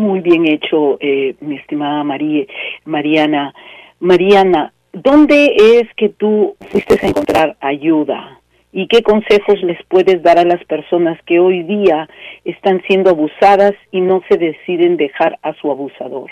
Muy 0.00 0.20
bien 0.20 0.46
hecho, 0.46 0.96
eh, 0.98 1.34
mi 1.40 1.56
estimada 1.56 2.02
María, 2.04 2.46
Mariana. 2.86 3.52
Mariana, 3.98 4.72
¿dónde 4.94 5.54
es 5.58 5.92
que 5.94 6.08
tú 6.08 6.56
fuiste 6.70 6.98
a 7.02 7.06
encontrar 7.06 7.58
ayuda? 7.60 8.40
¿Y 8.72 8.86
qué 8.86 9.02
consejos 9.02 9.62
les 9.62 9.76
puedes 9.88 10.22
dar 10.22 10.38
a 10.38 10.46
las 10.46 10.64
personas 10.64 11.20
que 11.26 11.38
hoy 11.38 11.64
día 11.64 12.08
están 12.46 12.80
siendo 12.86 13.10
abusadas 13.10 13.74
y 13.92 14.00
no 14.00 14.22
se 14.30 14.38
deciden 14.38 14.96
dejar 14.96 15.38
a 15.42 15.52
su 15.52 15.70
abusador? 15.70 16.30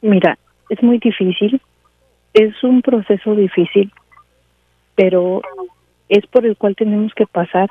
Mira, 0.00 0.38
es 0.70 0.82
muy 0.82 0.96
difícil, 0.96 1.60
es 2.32 2.64
un 2.64 2.80
proceso 2.80 3.34
difícil, 3.34 3.92
pero 4.94 5.42
es 6.08 6.26
por 6.28 6.46
el 6.46 6.56
cual 6.56 6.74
tenemos 6.74 7.12
que 7.12 7.26
pasar 7.26 7.68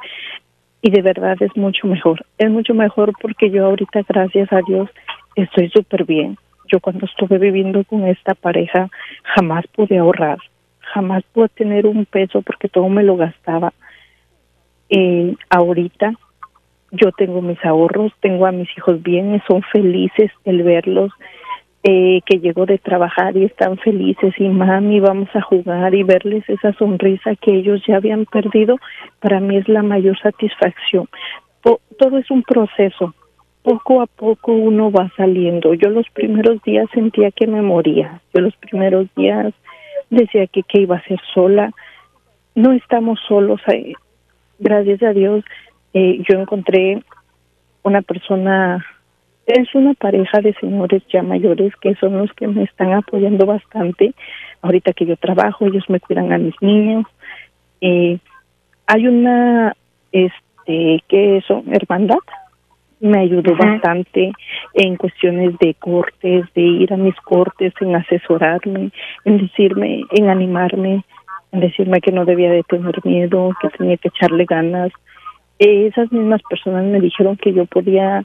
y 0.81 0.89
de 0.89 1.01
verdad 1.01 1.38
es 1.39 1.55
mucho 1.55 1.88
mejor. 1.88 2.25
Es 2.38 2.50
mucho 2.50 2.73
mejor 2.73 3.13
porque 3.21 3.50
yo 3.50 3.65
ahorita, 3.65 4.01
gracias 4.07 4.51
a 4.51 4.61
Dios, 4.67 4.89
estoy 5.35 5.69
súper 5.69 6.05
bien. 6.05 6.38
Yo 6.71 6.79
cuando 6.79 7.05
estuve 7.05 7.38
viviendo 7.38 7.83
con 7.83 8.07
esta 8.07 8.33
pareja 8.33 8.89
jamás 9.23 9.65
pude 9.67 9.97
ahorrar, 9.97 10.39
jamás 10.79 11.23
pude 11.33 11.50
tener 11.50 11.85
un 11.85 12.05
peso 12.05 12.41
porque 12.41 12.69
todo 12.69 12.88
me 12.89 13.03
lo 13.03 13.17
gastaba. 13.17 13.73
Eh, 14.89 15.35
ahorita 15.50 16.13
yo 16.91 17.11
tengo 17.13 17.41
mis 17.41 17.63
ahorros, 17.63 18.11
tengo 18.19 18.45
a 18.45 18.51
mis 18.51 18.69
hijos 18.77 19.01
bien, 19.01 19.41
son 19.47 19.61
felices 19.71 20.31
el 20.43 20.63
verlos, 20.63 21.11
eh, 21.83 22.21
que 22.25 22.39
llegó 22.39 22.65
de 22.65 22.77
trabajar 22.77 23.35
y 23.35 23.45
están 23.45 23.77
felices 23.77 24.33
y 24.38 24.47
mami, 24.47 25.00
vamos 25.00 25.29
a 25.33 25.41
jugar 25.41 25.93
y 25.95 26.03
verles 26.03 26.43
esa 26.47 26.73
sonrisa 26.73 27.35
que 27.35 27.55
ellos 27.55 27.81
ya 27.88 27.97
habían 27.97 28.25
perdido, 28.25 28.77
para 29.19 29.39
mí 29.39 29.57
es 29.57 29.67
la 29.67 29.81
mayor 29.81 30.19
satisfacción. 30.19 31.07
todo 31.61 32.17
es 32.17 32.29
un 32.31 32.43
proceso, 32.43 33.13
poco 33.63 34.01
a 34.01 34.07
poco 34.07 34.53
uno 34.53 34.91
va 34.91 35.11
saliendo. 35.15 35.73
Yo 35.73 35.89
los 35.89 36.09
primeros 36.09 36.61
días 36.63 36.88
sentía 36.93 37.31
que 37.31 37.47
me 37.47 37.61
moría, 37.61 38.21
yo 38.33 38.41
los 38.41 38.55
primeros 38.57 39.07
días 39.15 39.53
decía 40.09 40.47
que, 40.47 40.63
que 40.63 40.81
iba 40.81 40.97
a 40.97 41.03
ser 41.03 41.19
sola. 41.33 41.71
No 42.53 42.73
estamos 42.73 43.19
solos, 43.27 43.61
eh, 43.67 43.93
gracias 44.59 45.01
a 45.03 45.13
Dios 45.13 45.43
eh, 45.93 46.23
yo 46.27 46.39
encontré 46.39 47.03
una 47.83 48.01
persona 48.01 48.85
es 49.48 49.74
una 49.74 49.93
pareja 49.93 50.39
de 50.41 50.53
señores 50.53 51.03
ya 51.12 51.24
mayores 51.24 51.74
que 51.81 51.95
son 51.95 52.17
los 52.17 52.31
que 52.33 52.48
me 52.48 52.63
están 52.63 52.93
apoyando 52.93 53.45
bastante. 53.45 54.13
Ahorita 54.62 54.93
que 54.93 55.05
yo 55.05 55.17
trabajo, 55.17 55.65
ellos 55.65 55.83
me 55.89 56.00
cuidan 56.00 56.31
a 56.31 56.38
mis 56.38 56.53
niños. 56.62 57.05
Eh, 57.81 58.19
hay 58.88 59.07
una, 59.07 59.74
este, 60.12 61.03
¿qué 61.07 61.38
eso? 61.38 61.63
Hermandad. 61.71 62.17
Me 63.00 63.21
ayudó 63.21 63.55
bastante 63.55 64.31
en 64.75 64.95
cuestiones 64.95 65.57
de 65.57 65.74
cortes, 65.74 66.45
de 66.53 66.62
ir 66.62 66.93
a 66.93 66.98
mis 66.98 67.15
cortes, 67.15 67.74
en 67.81 67.95
asesorarme, 67.95 68.91
en 69.25 69.38
decirme, 69.39 70.03
en 70.12 70.29
animarme, 70.29 71.03
en 71.51 71.60
decirme 71.62 72.00
que 72.00 72.12
no 72.12 72.25
debía 72.25 72.51
de 72.51 72.62
tener 72.62 73.03
miedo, 73.03 73.53
que 73.60 73.69
tenía 73.69 73.98
que 73.98 74.10
echarle 74.10 74.45
ganas. 74.45 74.91
Eh, 75.57 75.88
esas 75.88 76.12
mismas 76.12 76.43
personas 76.48 76.86
me 76.86 77.00
dijeron 77.00 77.38
que 77.38 77.53
yo 77.53 77.65
podía 77.65 78.24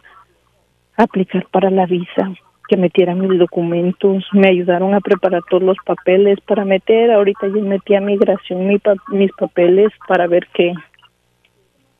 aplicar 0.96 1.46
para 1.50 1.70
la 1.70 1.86
visa, 1.86 2.32
que 2.68 2.76
metieran 2.76 3.20
mis 3.20 3.38
documentos, 3.38 4.24
me 4.32 4.48
ayudaron 4.48 4.94
a 4.94 5.00
preparar 5.00 5.42
todos 5.48 5.62
los 5.62 5.76
papeles 5.84 6.40
para 6.40 6.64
meter, 6.64 7.10
ahorita 7.10 7.46
yo 7.48 7.60
metí 7.62 7.94
a 7.94 8.00
migración 8.00 8.66
mis 8.66 9.32
papeles 9.32 9.92
para 10.08 10.26
ver 10.26 10.48
qué 10.52 10.74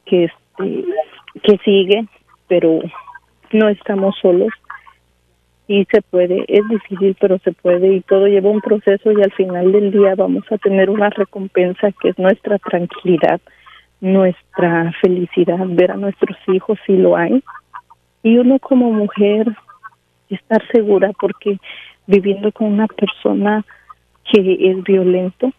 que 0.05 0.25
este 0.25 0.85
que 1.43 1.59
sigue, 1.65 2.07
pero 2.49 2.81
no 3.53 3.69
estamos 3.69 4.17
solos. 4.21 4.49
Y 5.69 5.85
se 5.87 6.01
puede, 6.01 6.45
es 6.47 6.67
difícil 6.69 7.17
pero 7.21 7.39
se 7.41 7.53
puede 7.53 7.95
y 7.95 8.01
todo 8.01 8.29
lleva 8.29 8.51
un 8.51 8.61
proceso 8.61 9.11
y 9.11 9.21
al 9.21 9.33
final 9.33 9.73
del 9.73 9.91
día 9.91 10.15
vamos 10.15 10.45
a 10.51 10.59
tener 10.59 10.89
una 10.91 11.11
recompensa 11.11 11.91
que 12.01 12.11
es 12.11 12.19
nuestra 12.19 12.59
tranquilidad, 12.59 13.41
nuestra 14.01 14.93
felicidad, 15.01 15.59
ver 15.67 15.91
a 15.91 15.97
nuestros 15.97 16.39
hijos 16.47 16.79
si 16.87 16.97
lo 16.97 17.17
hay 17.17 17.43
y 18.27 18.39
uno 18.39 18.59
como 18.59 18.91
mujer 18.91 19.47
estar 20.29 20.61
segura 20.73 21.13
porque 21.21 21.61
viviendo 22.09 22.51
con 22.51 22.73
una 22.73 22.89
persona 22.89 23.65
que 24.25 24.59
es 24.69 24.83
violento, 24.83 25.53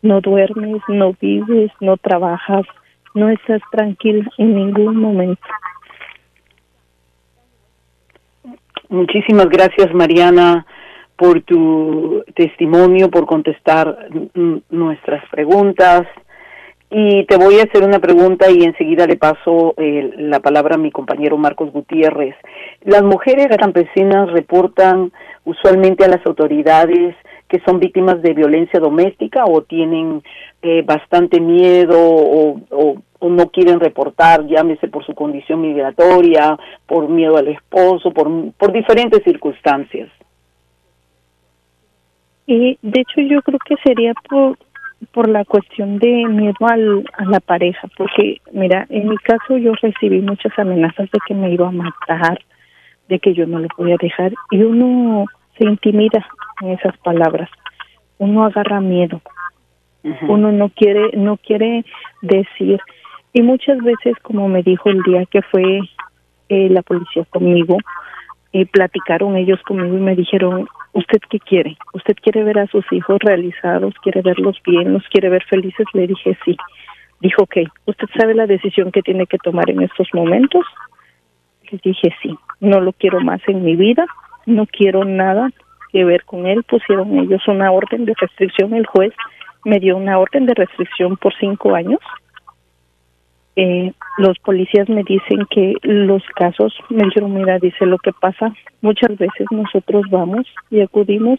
no 0.00 0.20
duermes, 0.20 0.80
no 0.86 1.16
vives, 1.20 1.72
no 1.80 1.96
trabajas, 1.96 2.66
no 3.14 3.30
estás 3.30 3.60
tranquila 3.72 4.30
en 4.38 4.54
ningún 4.54 4.94
momento. 4.94 5.42
Muchísimas 8.90 9.48
gracias, 9.48 9.92
Mariana, 9.92 10.64
por 11.16 11.42
tu 11.42 12.22
testimonio, 12.36 13.10
por 13.10 13.26
contestar 13.26 14.08
nuestras 14.70 15.28
preguntas. 15.30 16.06
Y 16.90 17.24
te 17.24 17.36
voy 17.36 17.58
a 17.58 17.64
hacer 17.64 17.82
una 17.82 17.98
pregunta 17.98 18.50
y 18.50 18.62
enseguida 18.62 19.06
le 19.06 19.16
paso 19.16 19.74
eh, 19.78 20.12
la 20.18 20.40
palabra 20.40 20.76
a 20.76 20.78
mi 20.78 20.90
compañero 20.92 21.36
Marcos 21.36 21.72
Gutiérrez. 21.72 22.36
Las 22.82 23.02
mujeres 23.02 23.48
campesinas 23.58 24.30
reportan 24.30 25.10
usualmente 25.44 26.04
a 26.04 26.08
las 26.08 26.24
autoridades 26.24 27.16
que 27.48 27.60
son 27.60 27.78
víctimas 27.78 28.22
de 28.22 28.34
violencia 28.34 28.80
doméstica 28.80 29.44
o 29.44 29.62
tienen 29.62 30.22
eh, 30.62 30.82
bastante 30.82 31.40
miedo 31.40 31.98
o, 31.98 32.60
o, 32.70 32.96
no 33.28 33.48
quieren 33.48 33.80
reportar, 33.80 34.46
llámese 34.46 34.86
por 34.88 35.04
su 35.06 35.14
condición 35.14 35.62
migratoria, 35.62 36.58
por 36.86 37.08
miedo 37.08 37.38
al 37.38 37.48
esposo, 37.48 38.12
por, 38.12 38.28
por 38.52 38.70
diferentes 38.70 39.22
circunstancias. 39.24 40.10
Y 42.46 42.78
de 42.82 43.00
hecho 43.00 43.20
yo 43.22 43.40
creo 43.40 43.58
que 43.64 43.76
sería 43.82 44.12
por 44.28 44.58
por 45.12 45.28
la 45.28 45.44
cuestión 45.44 45.98
de 45.98 46.26
miedo 46.26 46.66
al, 46.66 47.04
a 47.16 47.24
la 47.24 47.40
pareja, 47.40 47.88
porque 47.96 48.40
mira, 48.52 48.86
en 48.88 49.08
mi 49.08 49.16
caso 49.18 49.56
yo 49.56 49.72
recibí 49.80 50.20
muchas 50.20 50.56
amenazas 50.58 51.10
de 51.10 51.18
que 51.26 51.34
me 51.34 51.52
iba 51.52 51.68
a 51.68 51.72
matar, 51.72 52.40
de 53.08 53.18
que 53.18 53.34
yo 53.34 53.46
no 53.46 53.58
lo 53.58 53.68
podía 53.68 53.96
dejar 54.00 54.32
y 54.50 54.62
uno 54.62 55.26
se 55.58 55.64
intimida 55.64 56.26
en 56.62 56.70
esas 56.70 56.96
palabras, 56.98 57.50
uno 58.18 58.44
agarra 58.44 58.80
miedo, 58.80 59.20
uno 60.28 60.52
no 60.52 60.68
quiere 60.68 61.16
no 61.16 61.38
quiere 61.38 61.84
decir 62.20 62.78
y 63.32 63.42
muchas 63.42 63.78
veces 63.78 64.14
como 64.22 64.48
me 64.48 64.62
dijo 64.62 64.90
el 64.90 65.02
día 65.02 65.24
que 65.26 65.40
fue 65.42 65.80
eh, 66.50 66.68
la 66.68 66.82
policía 66.82 67.24
conmigo, 67.30 67.78
eh, 68.52 68.66
platicaron 68.66 69.36
ellos 69.36 69.60
conmigo 69.62 69.96
y 69.96 70.00
me 70.00 70.14
dijeron 70.14 70.68
¿usted 70.94 71.18
qué 71.28 71.38
quiere? 71.38 71.76
¿Usted 71.92 72.16
quiere 72.22 72.42
ver 72.44 72.58
a 72.58 72.66
sus 72.68 72.84
hijos 72.92 73.18
realizados? 73.20 73.94
¿Quiere 74.02 74.22
verlos 74.22 74.60
bien? 74.64 74.92
¿Los 74.92 75.06
quiere 75.08 75.28
ver 75.28 75.44
felices? 75.44 75.86
Le 75.92 76.06
dije 76.06 76.36
sí. 76.44 76.56
Dijo, 77.20 77.42
ok, 77.42 77.56
¿usted 77.86 78.06
sabe 78.18 78.34
la 78.34 78.46
decisión 78.46 78.90
que 78.90 79.02
tiene 79.02 79.26
que 79.26 79.38
tomar 79.38 79.68
en 79.70 79.82
estos 79.82 80.08
momentos? 80.12 80.64
Le 81.70 81.78
dije 81.82 82.14
sí, 82.22 82.36
no 82.60 82.80
lo 82.80 82.92
quiero 82.92 83.20
más 83.20 83.40
en 83.46 83.64
mi 83.64 83.76
vida, 83.76 84.06
no 84.46 84.66
quiero 84.66 85.04
nada 85.04 85.50
que 85.90 86.04
ver 86.04 86.24
con 86.24 86.46
él. 86.46 86.62
Pusieron 86.64 87.18
ellos 87.18 87.46
una 87.48 87.70
orden 87.70 88.04
de 88.04 88.14
restricción, 88.18 88.74
el 88.74 88.86
juez 88.86 89.12
me 89.64 89.80
dio 89.80 89.96
una 89.96 90.18
orden 90.18 90.46
de 90.46 90.54
restricción 90.54 91.16
por 91.16 91.34
cinco 91.38 91.74
años 91.74 92.00
eh, 93.56 93.92
los 94.18 94.38
policías 94.40 94.88
me 94.88 95.04
dicen 95.04 95.46
que 95.50 95.74
los 95.82 96.22
casos, 96.34 96.74
me 96.88 97.04
dijeron, 97.04 97.34
mira, 97.34 97.58
dice 97.58 97.86
lo 97.86 97.98
que 97.98 98.12
pasa, 98.12 98.52
muchas 98.80 99.16
veces 99.16 99.46
nosotros 99.50 100.04
vamos 100.10 100.46
y 100.70 100.80
acudimos 100.80 101.38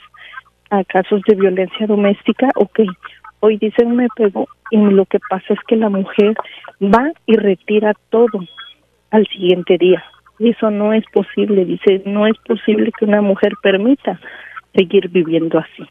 a 0.69 0.83
casos 0.83 1.21
de 1.27 1.35
violencia 1.35 1.87
doméstica, 1.87 2.49
ok, 2.55 2.81
hoy 3.41 3.57
dicen 3.57 3.95
me 3.95 4.07
pegó 4.15 4.47
y 4.71 4.77
lo 4.77 5.05
que 5.05 5.19
pasa 5.29 5.53
es 5.53 5.59
que 5.67 5.75
la 5.75 5.89
mujer 5.89 6.35
va 6.81 7.11
y 7.25 7.35
retira 7.35 7.93
todo 8.09 8.39
al 9.11 9.27
siguiente 9.27 9.77
día. 9.77 10.03
Eso 10.39 10.71
no 10.71 10.93
es 10.93 11.05
posible, 11.13 11.63
dice, 11.65 12.01
no 12.05 12.27
es 12.27 12.37
posible 12.39 12.91
que 12.97 13.05
una 13.05 13.21
mujer 13.21 13.53
permita 13.61 14.19
seguir 14.73 15.09
viviendo 15.09 15.59
así. 15.59 15.83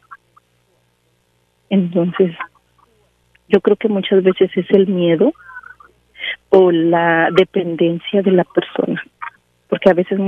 Entonces, 1.69 2.35
yo 3.47 3.59
creo 3.61 3.75
que 3.75 3.89
muchas 3.89 4.23
veces 4.23 4.51
es 4.55 4.69
el 4.71 4.87
miedo 4.87 5.33
o 6.49 6.71
la 6.71 7.29
dependencia 7.31 8.21
de 8.21 8.31
la 8.31 8.43
persona, 8.43 9.03
porque 9.69 9.89
a 9.89 9.93
veces 9.93 10.19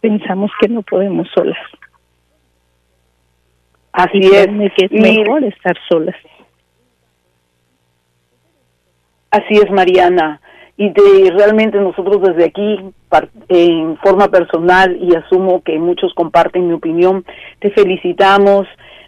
pensamos 0.00 0.50
que 0.60 0.68
no 0.68 0.82
podemos 0.82 1.28
solas. 1.34 1.58
Así 3.92 4.18
es. 4.18 4.48
que 4.76 4.86
es 4.86 4.90
mejor 4.90 5.44
estar 5.44 5.76
solas. 5.88 6.16
Así 9.30 9.54
es, 9.54 9.70
Mariana. 9.70 10.40
Y 10.76 10.90
de, 10.90 11.32
realmente 11.36 11.78
nosotros 11.78 12.20
desde 12.22 12.46
aquí, 12.46 12.78
en 13.48 13.96
forma 13.98 14.28
personal, 14.28 14.96
y 15.00 15.14
asumo 15.14 15.62
que 15.62 15.78
muchos 15.78 16.12
comparten 16.14 16.66
mi 16.66 16.74
opinión, 16.74 17.24
te 17.60 17.70
felicitamos 17.70 18.66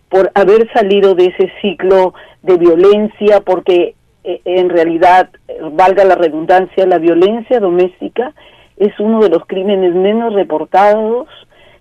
por 0.08 0.30
haber 0.34 0.72
salido 0.72 1.14
de 1.16 1.26
ese 1.26 1.52
ciclo 1.60 2.14
de 2.42 2.56
violencia, 2.56 3.40
porque 3.40 3.96
en 4.44 4.68
realidad, 4.68 5.30
valga 5.72 6.04
la 6.04 6.16
redundancia, 6.16 6.86
la 6.86 6.98
violencia 6.98 7.60
doméstica 7.60 8.32
es 8.76 8.98
uno 8.98 9.20
de 9.20 9.30
los 9.30 9.46
crímenes 9.46 9.94
menos 9.94 10.34
reportados 10.34 11.28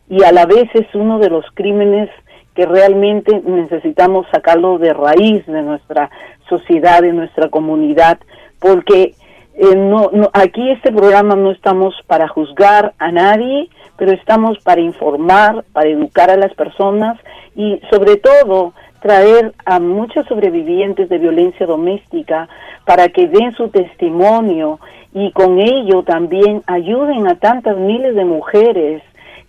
y 0.10 0.24
a 0.24 0.32
la 0.32 0.46
vez 0.46 0.70
es 0.74 0.88
uno 0.94 1.20
de 1.20 1.30
los 1.30 1.46
crímenes 1.54 2.10
que 2.54 2.66
realmente 2.66 3.42
necesitamos 3.46 4.26
sacarlo 4.32 4.78
de 4.78 4.94
raíz 4.94 5.46
de 5.46 5.62
nuestra 5.62 6.10
sociedad, 6.48 7.02
de 7.02 7.12
nuestra 7.12 7.50
comunidad, 7.50 8.18
porque 8.60 9.14
eh, 9.56 9.76
no, 9.76 10.10
no, 10.14 10.30
aquí 10.34 10.70
este 10.72 10.92
programa 10.92 11.36
no 11.36 11.52
estamos 11.52 11.94
para 12.08 12.28
juzgar 12.28 12.94
a 12.98 13.12
nadie, 13.12 13.70
pero 13.98 14.12
estamos 14.12 14.58
para 14.60 14.82
informar, 14.82 15.66
para 15.74 15.90
educar 15.90 16.30
a 16.30 16.38
las 16.38 16.54
personas 16.54 17.18
y 17.56 17.82
sobre 17.90 18.18
todo 18.18 18.74
traer 19.06 19.54
a 19.66 19.80
muchos 19.80 20.26
sobrevivientes 20.26 21.10
de 21.10 21.20
violencia 21.20 21.68
doméstica 21.68 22.50
para 22.86 23.08
que 23.10 23.28
den 23.28 23.52
su 23.52 23.70
testimonio 23.70 24.80
y 25.14 25.32
con 25.32 25.60
ello 25.60 26.02
también 26.02 26.64
ayuden 26.66 27.28
a 27.28 27.36
tantas 27.36 27.78
miles 27.78 28.16
de 28.16 28.26
mujeres 28.26 29.04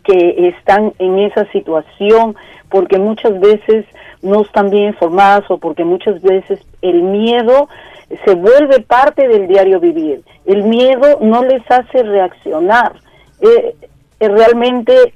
que 0.05 0.49
están 0.49 0.93
en 0.99 1.21
esa 1.21 1.51
situación 1.53 2.37
porque 2.69 2.99
muchas 2.99 3.41
veces 3.41 3.87
no 4.21 4.43
están 4.43 4.69
bien 4.69 4.89
informadas 4.89 5.51
o 5.51 5.57
porque 5.57 5.87
muchas 5.87 6.21
veces 6.21 6.61
el 6.83 7.01
miedo 7.03 7.71
se 8.27 8.35
vuelve 8.35 8.81
parte 8.81 9.27
del 9.27 9.49
diario 9.49 9.81
vivir. 9.81 10.21
El 10.45 10.65
miedo 10.65 11.19
no 11.23 11.43
les 11.43 11.63
hace 11.71 12.03
reaccionar. 12.03 12.93
Eh, 13.41 13.75
eh, 14.21 14.29
realmente 14.29 15.15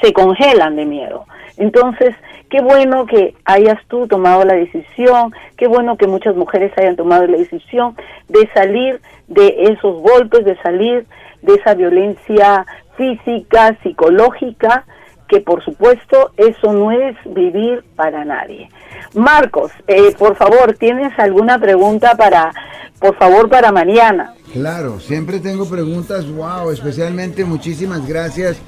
se 0.00 0.12
congelan 0.12 0.76
de 0.76 0.84
miedo. 0.84 1.26
Entonces, 1.56 2.14
qué 2.50 2.60
bueno 2.60 3.06
que 3.06 3.34
hayas 3.44 3.78
tú 3.88 4.06
tomado 4.06 4.44
la 4.44 4.54
decisión, 4.54 5.32
qué 5.56 5.66
bueno 5.66 5.96
que 5.96 6.06
muchas 6.06 6.34
mujeres 6.36 6.72
hayan 6.76 6.96
tomado 6.96 7.26
la 7.26 7.38
decisión 7.38 7.96
de 8.28 8.48
salir 8.54 9.00
de 9.28 9.54
esos 9.70 10.00
golpes, 10.02 10.44
de 10.44 10.60
salir 10.62 11.06
de 11.42 11.54
esa 11.54 11.74
violencia 11.74 12.66
física, 12.96 13.76
psicológica, 13.82 14.84
que 15.28 15.40
por 15.40 15.64
supuesto 15.64 16.32
eso 16.36 16.72
no 16.72 16.90
es 16.90 17.16
vivir 17.24 17.84
para 17.96 18.24
nadie. 18.24 18.68
Marcos, 19.14 19.72
eh, 19.88 20.14
por 20.18 20.36
favor, 20.36 20.74
¿tienes 20.78 21.18
alguna 21.18 21.58
pregunta 21.58 22.16
para, 22.16 22.52
por 23.00 23.16
favor, 23.16 23.48
para 23.48 23.72
Mariana? 23.72 24.34
Claro, 24.52 25.00
siempre 25.00 25.40
tengo 25.40 25.66
preguntas, 25.68 26.30
wow, 26.30 26.70
especialmente 26.70 27.44
muchísimas 27.46 28.06
gracias 28.06 28.60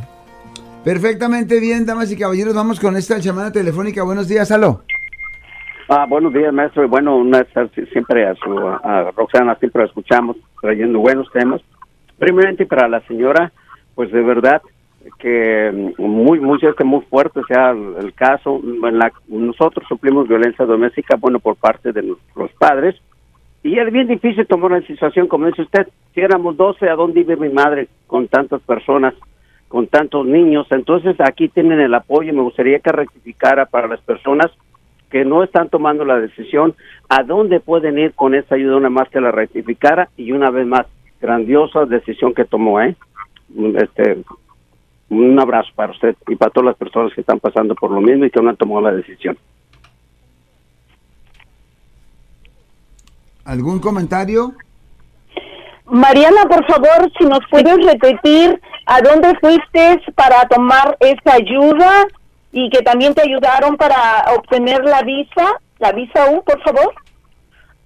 Perfectamente 0.85 1.59
bien, 1.61 1.85
damas 1.85 2.11
y 2.11 2.17
caballeros. 2.17 2.55
Vamos 2.55 2.81
con 2.81 2.97
esta 2.97 3.19
llamada 3.19 3.53
telefónica. 3.53 4.03
Buenos 4.03 4.29
días, 4.29 4.51
aló. 4.51 4.83
Ah, 5.93 6.07
buenos 6.09 6.33
días, 6.33 6.53
maestro. 6.53 6.89
Bueno, 6.89 7.17
una, 7.17 7.45
siempre 7.93 8.25
a, 8.25 8.37
su, 8.37 8.57
a 8.61 9.11
Roxana 9.11 9.57
siempre 9.57 9.83
la 9.83 9.89
escuchamos 9.89 10.37
trayendo 10.61 11.01
buenos 11.01 11.29
temas. 11.33 11.61
Primeramente 12.17 12.65
para 12.65 12.87
la 12.87 13.01
señora, 13.09 13.51
pues 13.97 14.13
de 14.13 14.23
verdad 14.23 14.63
que 15.19 15.93
muy 15.99 16.39
muy 16.39 16.61
este 16.63 16.85
muy 16.85 17.01
fuerte 17.11 17.41
sea 17.49 17.71
el, 17.73 18.15
caso. 18.15 18.61
nosotros 19.27 19.85
suplimos 19.89 20.29
violencia 20.29 20.65
doméstica, 20.65 21.17
bueno, 21.17 21.41
por 21.41 21.57
parte 21.57 21.91
de 21.91 22.05
los 22.05 22.53
padres. 22.57 22.95
Y 23.65 23.77
es 23.77 23.93
bien 23.93 24.07
difícil 24.07 24.47
tomar 24.47 24.71
una 24.71 24.87
situación 24.87 25.27
como 25.27 25.47
dice 25.47 25.63
usted. 25.63 25.89
Si 26.15 26.21
éramos 26.21 26.57
12, 26.57 26.89
¿a 26.89 26.95
dónde 26.95 27.25
vive 27.25 27.35
mi 27.35 27.53
madre 27.53 27.89
con 28.07 28.29
tantas 28.29 28.63
personas, 28.63 29.13
con 29.67 29.89
tantos 29.89 30.25
niños? 30.25 30.69
Entonces 30.71 31.17
aquí 31.19 31.49
tienen 31.49 31.81
el 31.81 31.95
apoyo. 31.95 32.33
Me 32.33 32.43
gustaría 32.43 32.79
que 32.79 32.93
rectificara 32.93 33.67
para 33.67 33.89
las 33.89 34.01
personas 34.03 34.53
que 35.11 35.25
no 35.25 35.43
están 35.43 35.69
tomando 35.69 36.05
la 36.05 36.21
decisión, 36.21 36.75
a 37.09 37.23
dónde 37.25 37.61
pueden 37.61 37.99
ir 37.99 38.15
con 38.15 38.35
esa 38.35 38.55
ayuda 38.55 38.77
una 38.77 38.91
más 38.91 39.09
que 39.09 39.21
la 39.21 39.33
rectificara 39.33 40.09
y 40.17 40.33
una 40.33 40.51
vez 40.51 40.67
más, 40.67 40.87
grandiosa 41.21 41.85
decisión 41.85 42.33
que 42.33 42.45
tomó, 42.45 42.81
¿eh? 42.81 42.97
Este, 43.77 44.23
un 45.11 45.39
abrazo 45.39 45.69
para 45.75 45.93
usted 45.93 46.17
y 46.29 46.37
para 46.37 46.51
todas 46.51 46.69
las 46.69 46.77
personas 46.77 47.13
que 47.13 47.21
están 47.21 47.41
pasando 47.41 47.75
por 47.75 47.91
lo 47.91 48.01
mismo 48.01 48.25
y 48.25 48.31
que 48.31 48.41
no 48.41 48.49
han 48.49 48.57
tomado 48.57 48.81
la 48.81 48.93
decisión. 48.93 49.37
¿Algún 53.45 53.81
comentario? 53.81 54.53
Mariana, 55.87 56.45
por 56.49 56.65
favor, 56.67 57.11
si 57.19 57.25
nos 57.25 57.41
puedes 57.51 57.85
repetir 57.85 58.61
a 58.87 59.01
dónde 59.03 59.35
fuiste 59.41 60.01
para 60.15 60.47
tomar 60.49 60.97
esa 61.01 61.35
ayuda 61.35 62.07
y 62.53 62.69
que 62.71 62.83
también 62.83 63.15
te 63.15 63.23
ayudaron 63.23 63.77
para 63.77 64.35
obtener 64.37 64.85
la 64.85 65.03
visa, 65.03 65.61
la 65.79 65.93
visa 65.93 66.31
U, 66.31 66.43
por 66.45 66.61
favor. 66.63 66.93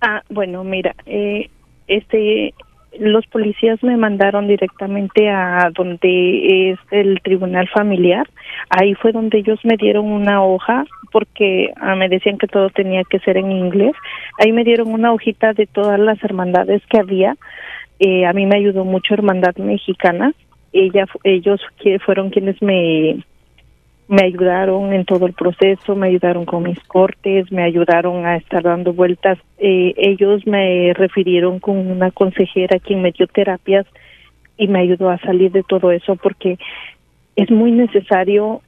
Ah, 0.00 0.22
bueno, 0.28 0.64
mira, 0.64 0.94
eh, 1.06 1.48
este, 1.86 2.54
los 2.98 3.26
policías 3.26 3.82
me 3.82 3.96
mandaron 3.96 4.48
directamente 4.48 5.28
a 5.28 5.70
donde 5.74 6.70
es 6.70 6.78
el 6.90 7.20
tribunal 7.22 7.68
familiar. 7.68 8.28
Ahí 8.70 8.94
fue 8.94 9.12
donde 9.12 9.38
ellos 9.38 9.58
me 9.64 9.76
dieron 9.76 10.06
una 10.06 10.42
hoja 10.42 10.84
porque 11.12 11.72
ah, 11.76 11.94
me 11.94 12.08
decían 12.08 12.38
que 12.38 12.46
todo 12.46 12.70
tenía 12.70 13.02
que 13.04 13.20
ser 13.20 13.36
en 13.36 13.52
inglés. 13.52 13.94
Ahí 14.38 14.52
me 14.52 14.64
dieron 14.64 14.92
una 14.92 15.12
hojita 15.12 15.52
de 15.52 15.66
todas 15.66 15.98
las 15.98 16.22
hermandades 16.22 16.82
que 16.88 16.98
había 16.98 17.36
Eh, 18.00 18.26
a 18.26 18.32
mí 18.32 18.44
me 18.44 18.56
ayudó 18.56 18.84
mucho 18.84 19.14
Hermandad 19.14 19.56
Mexicana. 19.56 20.32
Ella, 20.72 21.06
ellos 21.22 21.60
fueron 22.04 22.30
quienes 22.30 22.60
me 22.60 23.24
me 24.06 24.24
ayudaron 24.24 24.92
en 24.92 25.04
todo 25.04 25.26
el 25.26 25.32
proceso, 25.32 25.96
me 25.96 26.08
ayudaron 26.08 26.44
con 26.44 26.62
mis 26.64 26.78
cortes, 26.80 27.50
me 27.50 27.62
ayudaron 27.62 28.26
a 28.26 28.36
estar 28.36 28.62
dando 28.62 28.92
vueltas. 28.92 29.38
Eh, 29.58 29.94
ellos 29.96 30.46
me 30.46 30.92
refirieron 30.94 31.58
con 31.58 31.78
una 31.78 32.10
consejera 32.10 32.78
quien 32.78 33.00
me 33.00 33.12
dio 33.12 33.26
terapias 33.26 33.86
y 34.56 34.68
me 34.68 34.80
ayudó 34.80 35.10
a 35.10 35.18
salir 35.18 35.52
de 35.52 35.62
todo 35.62 35.90
eso 35.90 36.16
porque 36.16 36.58
es 37.34 37.50
muy 37.50 37.72
necesario 37.72 38.60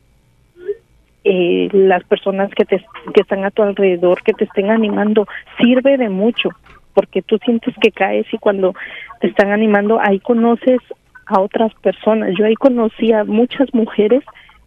eh, 1.25 1.69
las 1.73 2.03
personas 2.05 2.51
que, 2.55 2.65
te, 2.65 2.79
que 3.13 3.21
están 3.21 3.45
a 3.45 3.51
tu 3.51 3.63
alrededor, 3.63 4.23
que 4.23 4.33
te 4.33 4.45
estén 4.45 4.71
animando, 4.71 5.27
sirve 5.59 5.99
de 5.99 6.09
mucho 6.09 6.51
porque 6.95 7.21
tú 7.21 7.37
sientes 7.45 7.75
que 7.81 7.93
caes 7.93 8.27
y 8.33 8.39
cuando 8.39 8.75
te 9.21 9.27
están 9.27 9.53
animando 9.53 10.01
ahí 10.01 10.19
conoces 10.19 10.81
a 11.27 11.41
otras 11.41 11.75
personas. 11.75 12.33
Yo 12.39 12.47
ahí 12.47 12.55
conocí 12.55 13.13
a 13.13 13.25
muchas 13.25 13.73
mujeres 13.75 14.25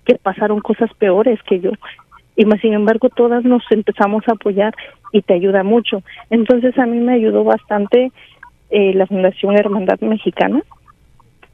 que 0.09 0.15
pasaron 0.15 0.59
cosas 0.61 0.89
peores 0.95 1.39
que 1.43 1.59
yo. 1.59 1.71
Y 2.35 2.45
más 2.45 2.59
sin 2.61 2.73
embargo, 2.73 3.09
todas 3.09 3.43
nos 3.43 3.63
empezamos 3.69 4.23
a 4.27 4.31
apoyar 4.31 4.73
y 5.11 5.21
te 5.21 5.33
ayuda 5.33 5.63
mucho. 5.63 6.01
Entonces, 6.29 6.77
a 6.79 6.85
mí 6.85 6.97
me 6.97 7.13
ayudó 7.13 7.43
bastante 7.43 8.11
eh, 8.69 8.93
la 8.95 9.05
Fundación 9.05 9.57
Hermandad 9.57 9.99
Mexicana. 9.99 10.61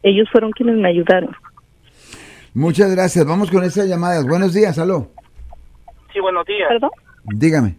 Ellos 0.04 0.30
fueron 0.32 0.52
quienes 0.52 0.78
me 0.78 0.90
ayudaron. 0.90 1.36
Muchas 2.54 2.96
gracias. 2.96 3.26
Vamos 3.26 3.52
con 3.52 3.64
esas 3.64 3.88
llamadas. 3.88 4.26
Buenos 4.26 4.54
días, 4.54 4.80
aló. 4.80 5.08
Sí, 6.14 6.20
buenos 6.22 6.46
días. 6.46 6.70
¿Perdón? 6.70 6.92
Dígame. 7.26 7.76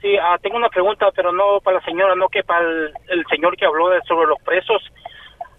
Sí, 0.00 0.16
ah, 0.22 0.38
tengo 0.40 0.56
una 0.56 0.68
pregunta, 0.68 1.06
pero 1.14 1.32
no 1.32 1.60
para 1.62 1.78
la 1.78 1.84
señora, 1.84 2.14
no 2.14 2.28
que 2.28 2.42
para 2.44 2.64
el, 2.64 3.24
señor 3.28 3.56
que 3.56 3.66
habló 3.66 3.88
sobre 4.06 4.28
los 4.28 4.38
presos. 4.44 4.80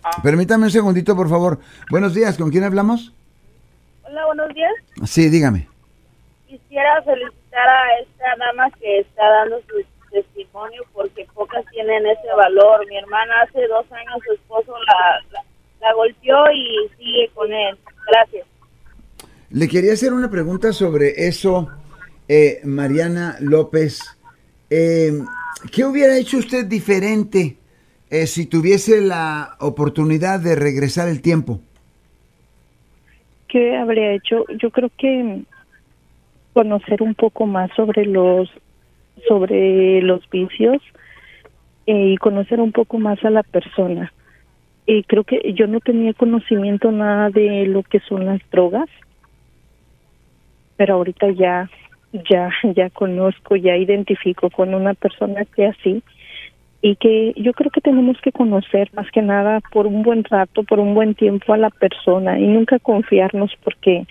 Ah. 0.04 0.22
Permítame 0.24 0.64
un 0.64 0.72
segundito, 0.72 1.16
por 1.16 1.30
favor. 1.30 1.60
Buenos 1.92 2.16
días, 2.16 2.38
¿con 2.38 2.50
quién 2.50 2.64
hablamos? 2.64 3.14
Hola, 4.10 4.26
buenos 4.26 4.56
días. 4.56 4.72
Sí, 5.06 5.30
dígame. 5.30 5.68
Quisiera 6.48 7.00
felicitar 7.04 7.70
a 7.70 8.00
esta 8.02 8.44
dama 8.44 8.72
que 8.80 9.02
está 9.02 9.24
dando 9.24 9.60
su 9.68 9.86
testimonio 10.10 10.82
porque 10.94 11.28
pocas 11.36 11.64
tienen 11.72 12.08
ese 12.08 12.28
valor. 12.36 12.88
Mi 12.88 12.98
hermana 12.98 13.34
hace 13.44 13.68
dos 13.68 13.86
años 13.92 14.20
su 14.26 14.34
esposo 14.34 14.74
la, 14.88 15.44
la, 15.80 15.94
golpeó 15.94 16.52
y 16.52 16.90
sigue 16.98 17.30
con 17.36 17.54
él. 17.54 17.78
Gracias. 18.08 18.48
Le 19.52 19.68
quería 19.68 19.94
hacer 19.94 20.12
una 20.12 20.32
pregunta 20.32 20.74
sobre 20.74 21.28
eso, 21.28 21.70
eh, 22.28 22.62
Mariana 22.64 23.38
López. 23.42 24.00
Eh, 24.72 25.12
¿Qué 25.72 25.86
hubiera 25.86 26.18
hecho 26.18 26.40
usted 26.40 26.66
diferente 26.66 27.58
eh, 28.10 28.26
si 28.26 28.48
tuviese 28.48 29.02
la 29.02 29.56
oportunidad 29.60 30.40
de 30.40 30.56
regresar 30.56 31.10
el 31.10 31.22
tiempo? 31.22 31.62
¿Qué 33.50 33.76
habría 33.76 34.14
hecho? 34.14 34.46
Yo 34.58 34.70
creo 34.72 34.90
que 34.98 35.42
conocer 36.54 37.02
un 37.04 37.16
poco 37.16 37.46
más 37.46 37.70
sobre 37.76 38.06
los 38.06 38.50
sobre 39.28 40.02
los 40.02 40.28
vicios 40.30 40.82
eh, 41.86 42.12
y 42.14 42.18
conocer 42.18 42.62
un 42.62 42.72
poco 42.72 43.00
más 43.00 43.24
a 43.26 43.30
la 43.30 43.44
persona. 43.44 44.14
Y 44.86 45.04
creo 45.04 45.24
que 45.26 45.54
yo 45.54 45.68
no 45.68 45.82
tenía 45.82 46.14
conocimiento 46.14 46.92
nada 46.92 47.30
de 47.30 47.66
lo 47.66 47.84
que 47.84 48.00
son 48.00 48.26
las 48.26 48.40
drogas, 48.50 48.90
pero 50.78 50.96
ahorita 50.96 51.30
ya 51.32 51.70
ya 52.30 52.50
ya 52.76 52.90
conozco, 52.90 53.56
ya 53.56 53.76
identifico 53.76 54.50
con 54.50 54.74
una 54.74 54.94
persona 54.94 55.44
que 55.46 55.68
así 55.68 56.02
y 56.82 56.96
que 56.96 57.34
yo 57.36 57.54
creo 57.54 57.72
que 57.72 57.82
tenemos 57.82 58.18
que 58.22 58.32
conocer 58.32 58.90
más 58.94 59.10
que 59.12 59.22
nada 59.22 59.60
por 59.72 59.86
un 59.86 60.02
buen 60.04 60.24
rato, 60.24 60.64
por 60.64 60.80
un 60.80 60.94
buen 60.94 61.14
tiempo 61.14 61.54
a 61.54 61.58
la 61.58 61.70
persona 61.70 62.40
y 62.40 62.48
nunca 62.48 62.80
confiarnos 62.80 63.52
porque 63.64 64.06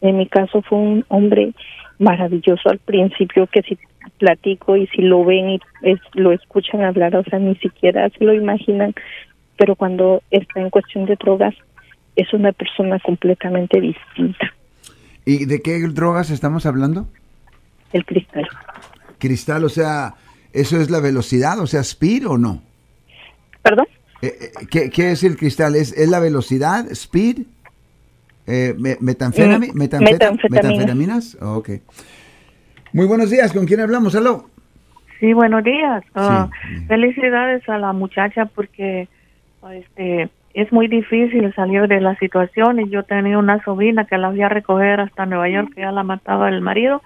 en 0.00 0.16
mi 0.16 0.26
caso 0.26 0.62
fue 0.62 0.78
un 0.78 1.04
hombre 1.08 1.52
maravilloso 1.98 2.68
al 2.68 2.78
principio 2.78 3.46
que 3.46 3.62
si 3.62 3.78
platico 4.18 4.76
y 4.76 4.86
si 4.88 5.02
lo 5.02 5.24
ven 5.24 5.50
y 5.50 5.60
lo 6.14 6.32
escuchan 6.32 6.82
hablar, 6.82 7.14
o 7.16 7.24
sea, 7.24 7.38
ni 7.38 7.54
siquiera 7.56 8.08
se 8.10 8.24
lo 8.24 8.32
imaginan, 8.32 8.94
pero 9.56 9.76
cuando 9.76 10.22
está 10.30 10.60
en 10.60 10.70
cuestión 10.70 11.06
de 11.06 11.16
drogas 11.16 11.54
es 12.16 12.32
una 12.32 12.52
persona 12.52 12.98
completamente 13.00 13.80
distinta. 13.80 14.52
¿Y 15.24 15.46
de 15.46 15.62
qué 15.62 15.78
drogas 15.88 16.30
estamos 16.30 16.66
hablando? 16.66 17.06
El 17.92 18.04
cristal. 18.04 18.48
Cristal, 19.18 19.64
o 19.64 19.68
sea, 19.68 20.14
¿Eso 20.52 20.80
es 20.80 20.90
la 20.90 21.00
velocidad, 21.00 21.58
o 21.60 21.66
sea, 21.66 21.80
speed 21.80 22.28
o 22.28 22.38
no? 22.38 22.62
¿Perdón? 23.62 23.86
Eh, 24.20 24.36
eh, 24.40 24.66
¿qué, 24.70 24.90
¿qué, 24.90 25.12
es 25.12 25.24
el 25.24 25.36
cristal? 25.36 25.74
¿Es, 25.74 25.92
es 25.92 26.08
la 26.08 26.20
velocidad, 26.20 26.90
speed? 26.90 27.42
Eh, 28.46 28.74
metanfetaminas. 29.00 29.74
¿Metanfetaminas? 29.74 31.36
ok. 31.40 31.70
Muy 32.92 33.06
buenos 33.06 33.30
días, 33.30 33.52
¿con 33.52 33.66
quién 33.66 33.80
hablamos? 33.80 34.14
¿Aló? 34.14 34.50
Sí, 35.20 35.32
buenos 35.32 35.62
días. 35.64 36.02
Ah, 36.14 36.50
felicidades 36.88 37.66
a 37.68 37.78
la 37.78 37.92
muchacha 37.92 38.46
porque 38.46 39.08
este, 39.70 40.28
es 40.52 40.72
muy 40.72 40.88
difícil 40.88 41.54
salir 41.54 41.86
de 41.86 42.00
la 42.00 42.18
situación 42.18 42.80
y 42.80 42.90
yo 42.90 43.04
tenía 43.04 43.38
una 43.38 43.62
sobrina 43.64 44.04
que 44.04 44.18
la 44.18 44.30
voy 44.30 44.42
a 44.42 44.48
recoger 44.48 45.00
hasta 45.00 45.24
Nueva 45.24 45.48
York, 45.48 45.72
que 45.74 45.82
ya 45.82 45.92
la 45.92 46.02
mataba 46.02 46.48
el 46.48 46.60
marido 46.60 47.02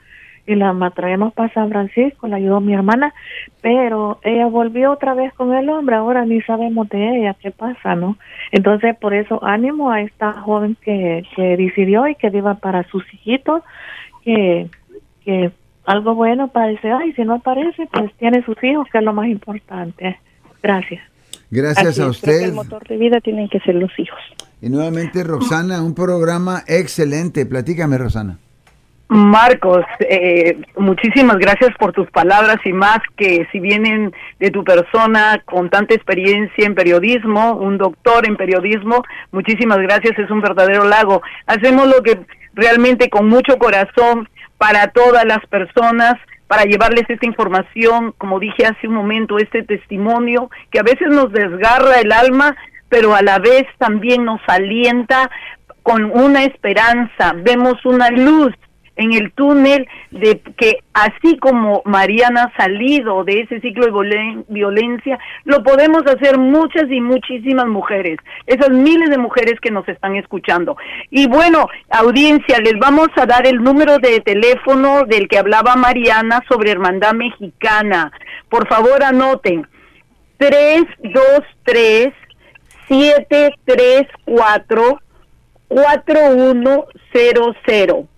y 0.47 0.55
la 0.55 0.91
traemos 0.95 1.33
para 1.35 1.53
San 1.53 1.69
Francisco, 1.69 2.29
la 2.29 2.37
ayudó 2.37 2.61
mi 2.61 2.75
hermana, 2.75 3.13
pero 3.61 4.21
ella 4.23 4.47
volvió 4.47 4.93
otra 4.93 5.15
vez 5.15 5.33
con 5.35 5.53
el 5.53 5.69
hombre, 5.69 5.97
ahora 5.97 6.25
ni 6.25 6.41
sabemos 6.43 6.89
de 6.89 7.19
ella, 7.19 7.35
qué 7.41 7.51
pasa, 7.51 7.95
¿no? 7.97 8.17
Entonces, 8.53 8.97
por 8.97 9.15
eso 9.15 9.43
ánimo 9.45 9.91
a 9.91 10.03
esta 10.03 10.33
joven 10.33 10.77
que, 10.81 11.25
que 11.35 11.57
decidió 11.57 12.07
y 12.07 12.15
que 12.15 12.31
viva 12.31 12.55
para 12.55 12.85
sus 12.85 13.03
hijitos, 13.13 13.63
que, 14.23 14.69
que 15.25 15.51
algo 15.85 16.15
bueno 16.15 16.49
parece, 16.49 16.91
ay, 16.91 17.13
si 17.15 17.25
no 17.25 17.35
aparece, 17.35 17.89
pues 17.93 18.13
tiene 18.19 18.45
sus 18.45 18.63
hijos, 18.63 18.87
que 18.91 18.99
es 18.99 19.05
lo 19.05 19.13
más 19.13 19.29
importante. 19.29 20.19
Gracias. 20.63 21.03
Gracias 21.51 22.01
a 22.01 22.09
usted. 22.09 22.43
el 22.43 22.53
motor 22.53 22.87
de 22.87 22.97
vida 22.97 23.21
tienen 23.21 23.49
que 23.49 23.61
ser 23.61 23.77
los 23.77 23.91
hijos. 23.99 24.19
Y 24.61 24.69
nuevamente, 24.69 25.23
Roxana, 25.23 25.83
un 25.83 25.95
programa 25.95 26.65
excelente. 26.67 27.47
Platícame, 27.47 27.99
Rosana. 27.99 28.39
Marcos, 29.09 29.85
eh, 30.01 30.59
muchísimas 30.77 31.37
gracias 31.39 31.71
por 31.79 31.93
tus 31.93 32.11
palabras 32.11 32.57
y 32.65 32.73
más 32.73 32.99
que 33.17 33.47
si 33.53 33.61
vienen 33.61 34.13
de 34.41 34.51
tu 34.51 34.65
persona 34.65 35.41
con 35.45 35.71
tanta 35.71 35.95
experiencia 35.95 36.67
en 36.67 36.75
periodismo, 36.75 37.53
un 37.53 37.79
doctor 37.79 38.27
en 38.27 38.37
periodismo, 38.37 39.05
muchísimas 39.31 39.79
gracias, 39.79 40.19
es 40.19 40.29
un 40.29 40.41
verdadero 40.41 40.85
lago. 40.85 41.23
Hacemos 41.47 41.87
lo 41.87 42.03
que 42.03 42.19
realmente 42.55 43.09
con 43.09 43.29
mucho 43.29 43.59
corazón 43.59 44.29
para 44.59 44.89
todas 44.89 45.25
las 45.25 45.45
personas, 45.47 46.15
para 46.49 46.65
llevarles 46.65 47.05
esta 47.09 47.27
información, 47.27 48.13
como 48.19 48.41
dije 48.41 48.67
hace 48.67 48.89
un 48.89 48.95
momento, 48.95 49.39
este 49.39 49.63
testimonio 49.63 50.51
que 50.73 50.81
a 50.81 50.83
veces 50.83 51.09
nos 51.11 51.31
desgarra 51.33 52.01
el 52.01 52.11
alma, 52.11 52.57
pero 52.89 53.15
a 53.15 53.23
la 53.23 53.39
vez 53.39 53.67
también 53.79 54.25
nos 54.25 54.41
alienta 54.49 55.31
con 55.85 56.05
una 56.07 56.43
esperanza, 56.43 57.35
vemos 57.37 57.85
una 57.85 58.11
luz 58.11 58.53
en 58.97 59.13
el 59.13 59.31
túnel 59.33 59.87
de 60.11 60.41
que 60.57 60.79
así 60.95 61.37
como 61.39 61.83
Mariana 61.85 62.45
ha 62.45 62.57
salido 62.57 63.25
de 63.25 63.43
ese 63.43 63.61
ciclo 63.61 63.87
de 63.87 64.45
violencia, 64.49 65.19
lo 65.45 65.63
podemos 65.63 66.03
hacer 66.07 66.39
muchas 66.39 66.91
y 66.91 67.01
muchísimas 67.01 67.67
mujeres, 67.67 68.19
esas 68.47 68.71
miles 68.71 69.11
de 69.11 69.19
mujeres 69.19 69.61
que 69.61 69.71
nos 69.71 69.87
están 69.89 70.17
escuchando. 70.17 70.77
Y 71.11 71.29
bueno, 71.29 71.69
audiencia, 71.91 72.59
les 72.59 72.79
vamos 72.79 73.09
a 73.17 73.27
dar 73.27 73.47
el 73.47 73.63
número 73.63 73.99
de 73.99 74.21
teléfono 74.21 75.05
del 75.05 75.29
que 75.29 75.39
hablaba 75.39 75.77
Mariana 75.77 76.43
sobre 76.49 76.71
Hermandad 76.71 77.13
Mexicana. 77.13 78.11
Por 78.49 78.67
favor, 78.69 79.03
anoten. 79.03 79.67
323 80.39 82.15
734 82.89 85.01
4100 85.69 88.16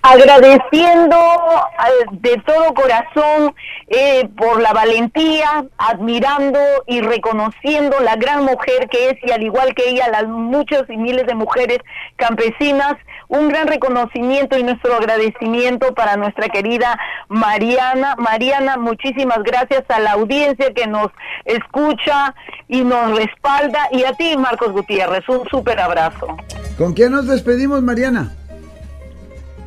Agradeciendo 0.03 1.17
eh, 1.17 2.07
de 2.13 2.43
todo 2.47 2.75
corazón 2.75 3.55
eh, 3.89 4.29
por 4.37 4.61
la 4.61 4.73
valentía, 4.73 5.65
admirando 5.77 6.59
y 6.87 7.01
reconociendo 7.01 7.99
la 8.01 8.17
gran 8.17 8.45
mujer 8.45 8.89
que 8.89 9.11
es 9.11 9.19
y 9.23 9.31
al 9.31 9.43
igual 9.43 9.75
que 9.75 9.91
ella 9.91 10.09
las 10.09 10.27
muchas 10.27 10.89
y 10.89 10.97
miles 10.97 11.27
de 11.27 11.35
mujeres 11.35 11.79
campesinas, 12.17 12.95
un 13.29 13.49
gran 13.49 13.69
reconocimiento 13.69 14.59
y 14.59 14.63
nuestro 14.63 14.95
agradecimiento 14.95 15.95
para 15.95 16.17
nuestra 16.17 16.49
querida 16.49 16.99
Mariana. 17.29 18.17
Mariana, 18.17 18.77
muchísimas 18.77 19.43
gracias 19.43 19.85
a 19.89 20.01
la 20.01 20.13
audiencia 20.13 20.73
que 20.73 20.87
nos 20.87 21.09
escucha 21.45 22.35
y 22.69 22.85
nos 22.85 23.17
respalda 23.17 23.89
y 23.93 24.05
a 24.05 24.13
ti 24.15 24.37
Marcos 24.37 24.73
Gutiérrez, 24.73 25.29
un 25.29 25.47
súper 25.49 25.79
abrazo. 25.79 26.37
¿Con 26.79 26.95
quién 26.95 27.13
nos 27.13 27.27
despedimos 27.27 27.83
Mariana? 27.83 28.33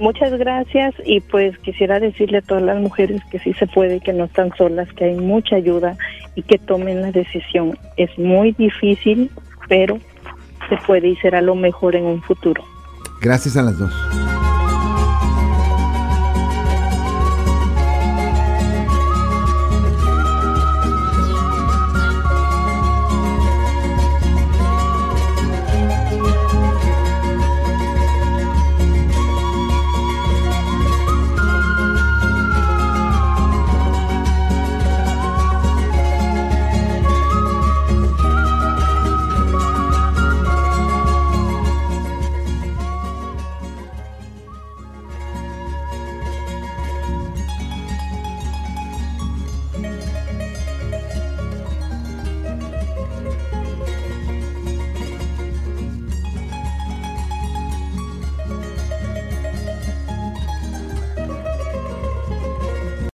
Muchas 0.03 0.37
gracias 0.37 0.93
y 1.05 1.21
pues 1.21 1.57
quisiera 1.59 1.97
decirle 1.97 2.39
a 2.39 2.41
todas 2.41 2.61
las 2.61 2.77
mujeres 2.77 3.21
que 3.31 3.39
sí 3.39 3.53
se 3.53 3.67
puede, 3.67 4.01
que 4.01 4.11
no 4.11 4.25
están 4.25 4.51
solas, 4.57 4.91
que 4.97 5.05
hay 5.05 5.15
mucha 5.15 5.55
ayuda 5.55 5.95
y 6.35 6.41
que 6.41 6.57
tomen 6.57 7.01
la 7.01 7.13
decisión. 7.13 7.77
Es 7.95 8.09
muy 8.19 8.51
difícil, 8.51 9.31
pero 9.69 9.97
se 10.67 10.75
puede 10.85 11.07
y 11.07 11.15
será 11.15 11.41
lo 11.41 11.55
mejor 11.55 11.95
en 11.95 12.03
un 12.03 12.21
futuro. 12.21 12.61
Gracias 13.21 13.55
a 13.55 13.61
las 13.61 13.79
dos. 13.79 13.93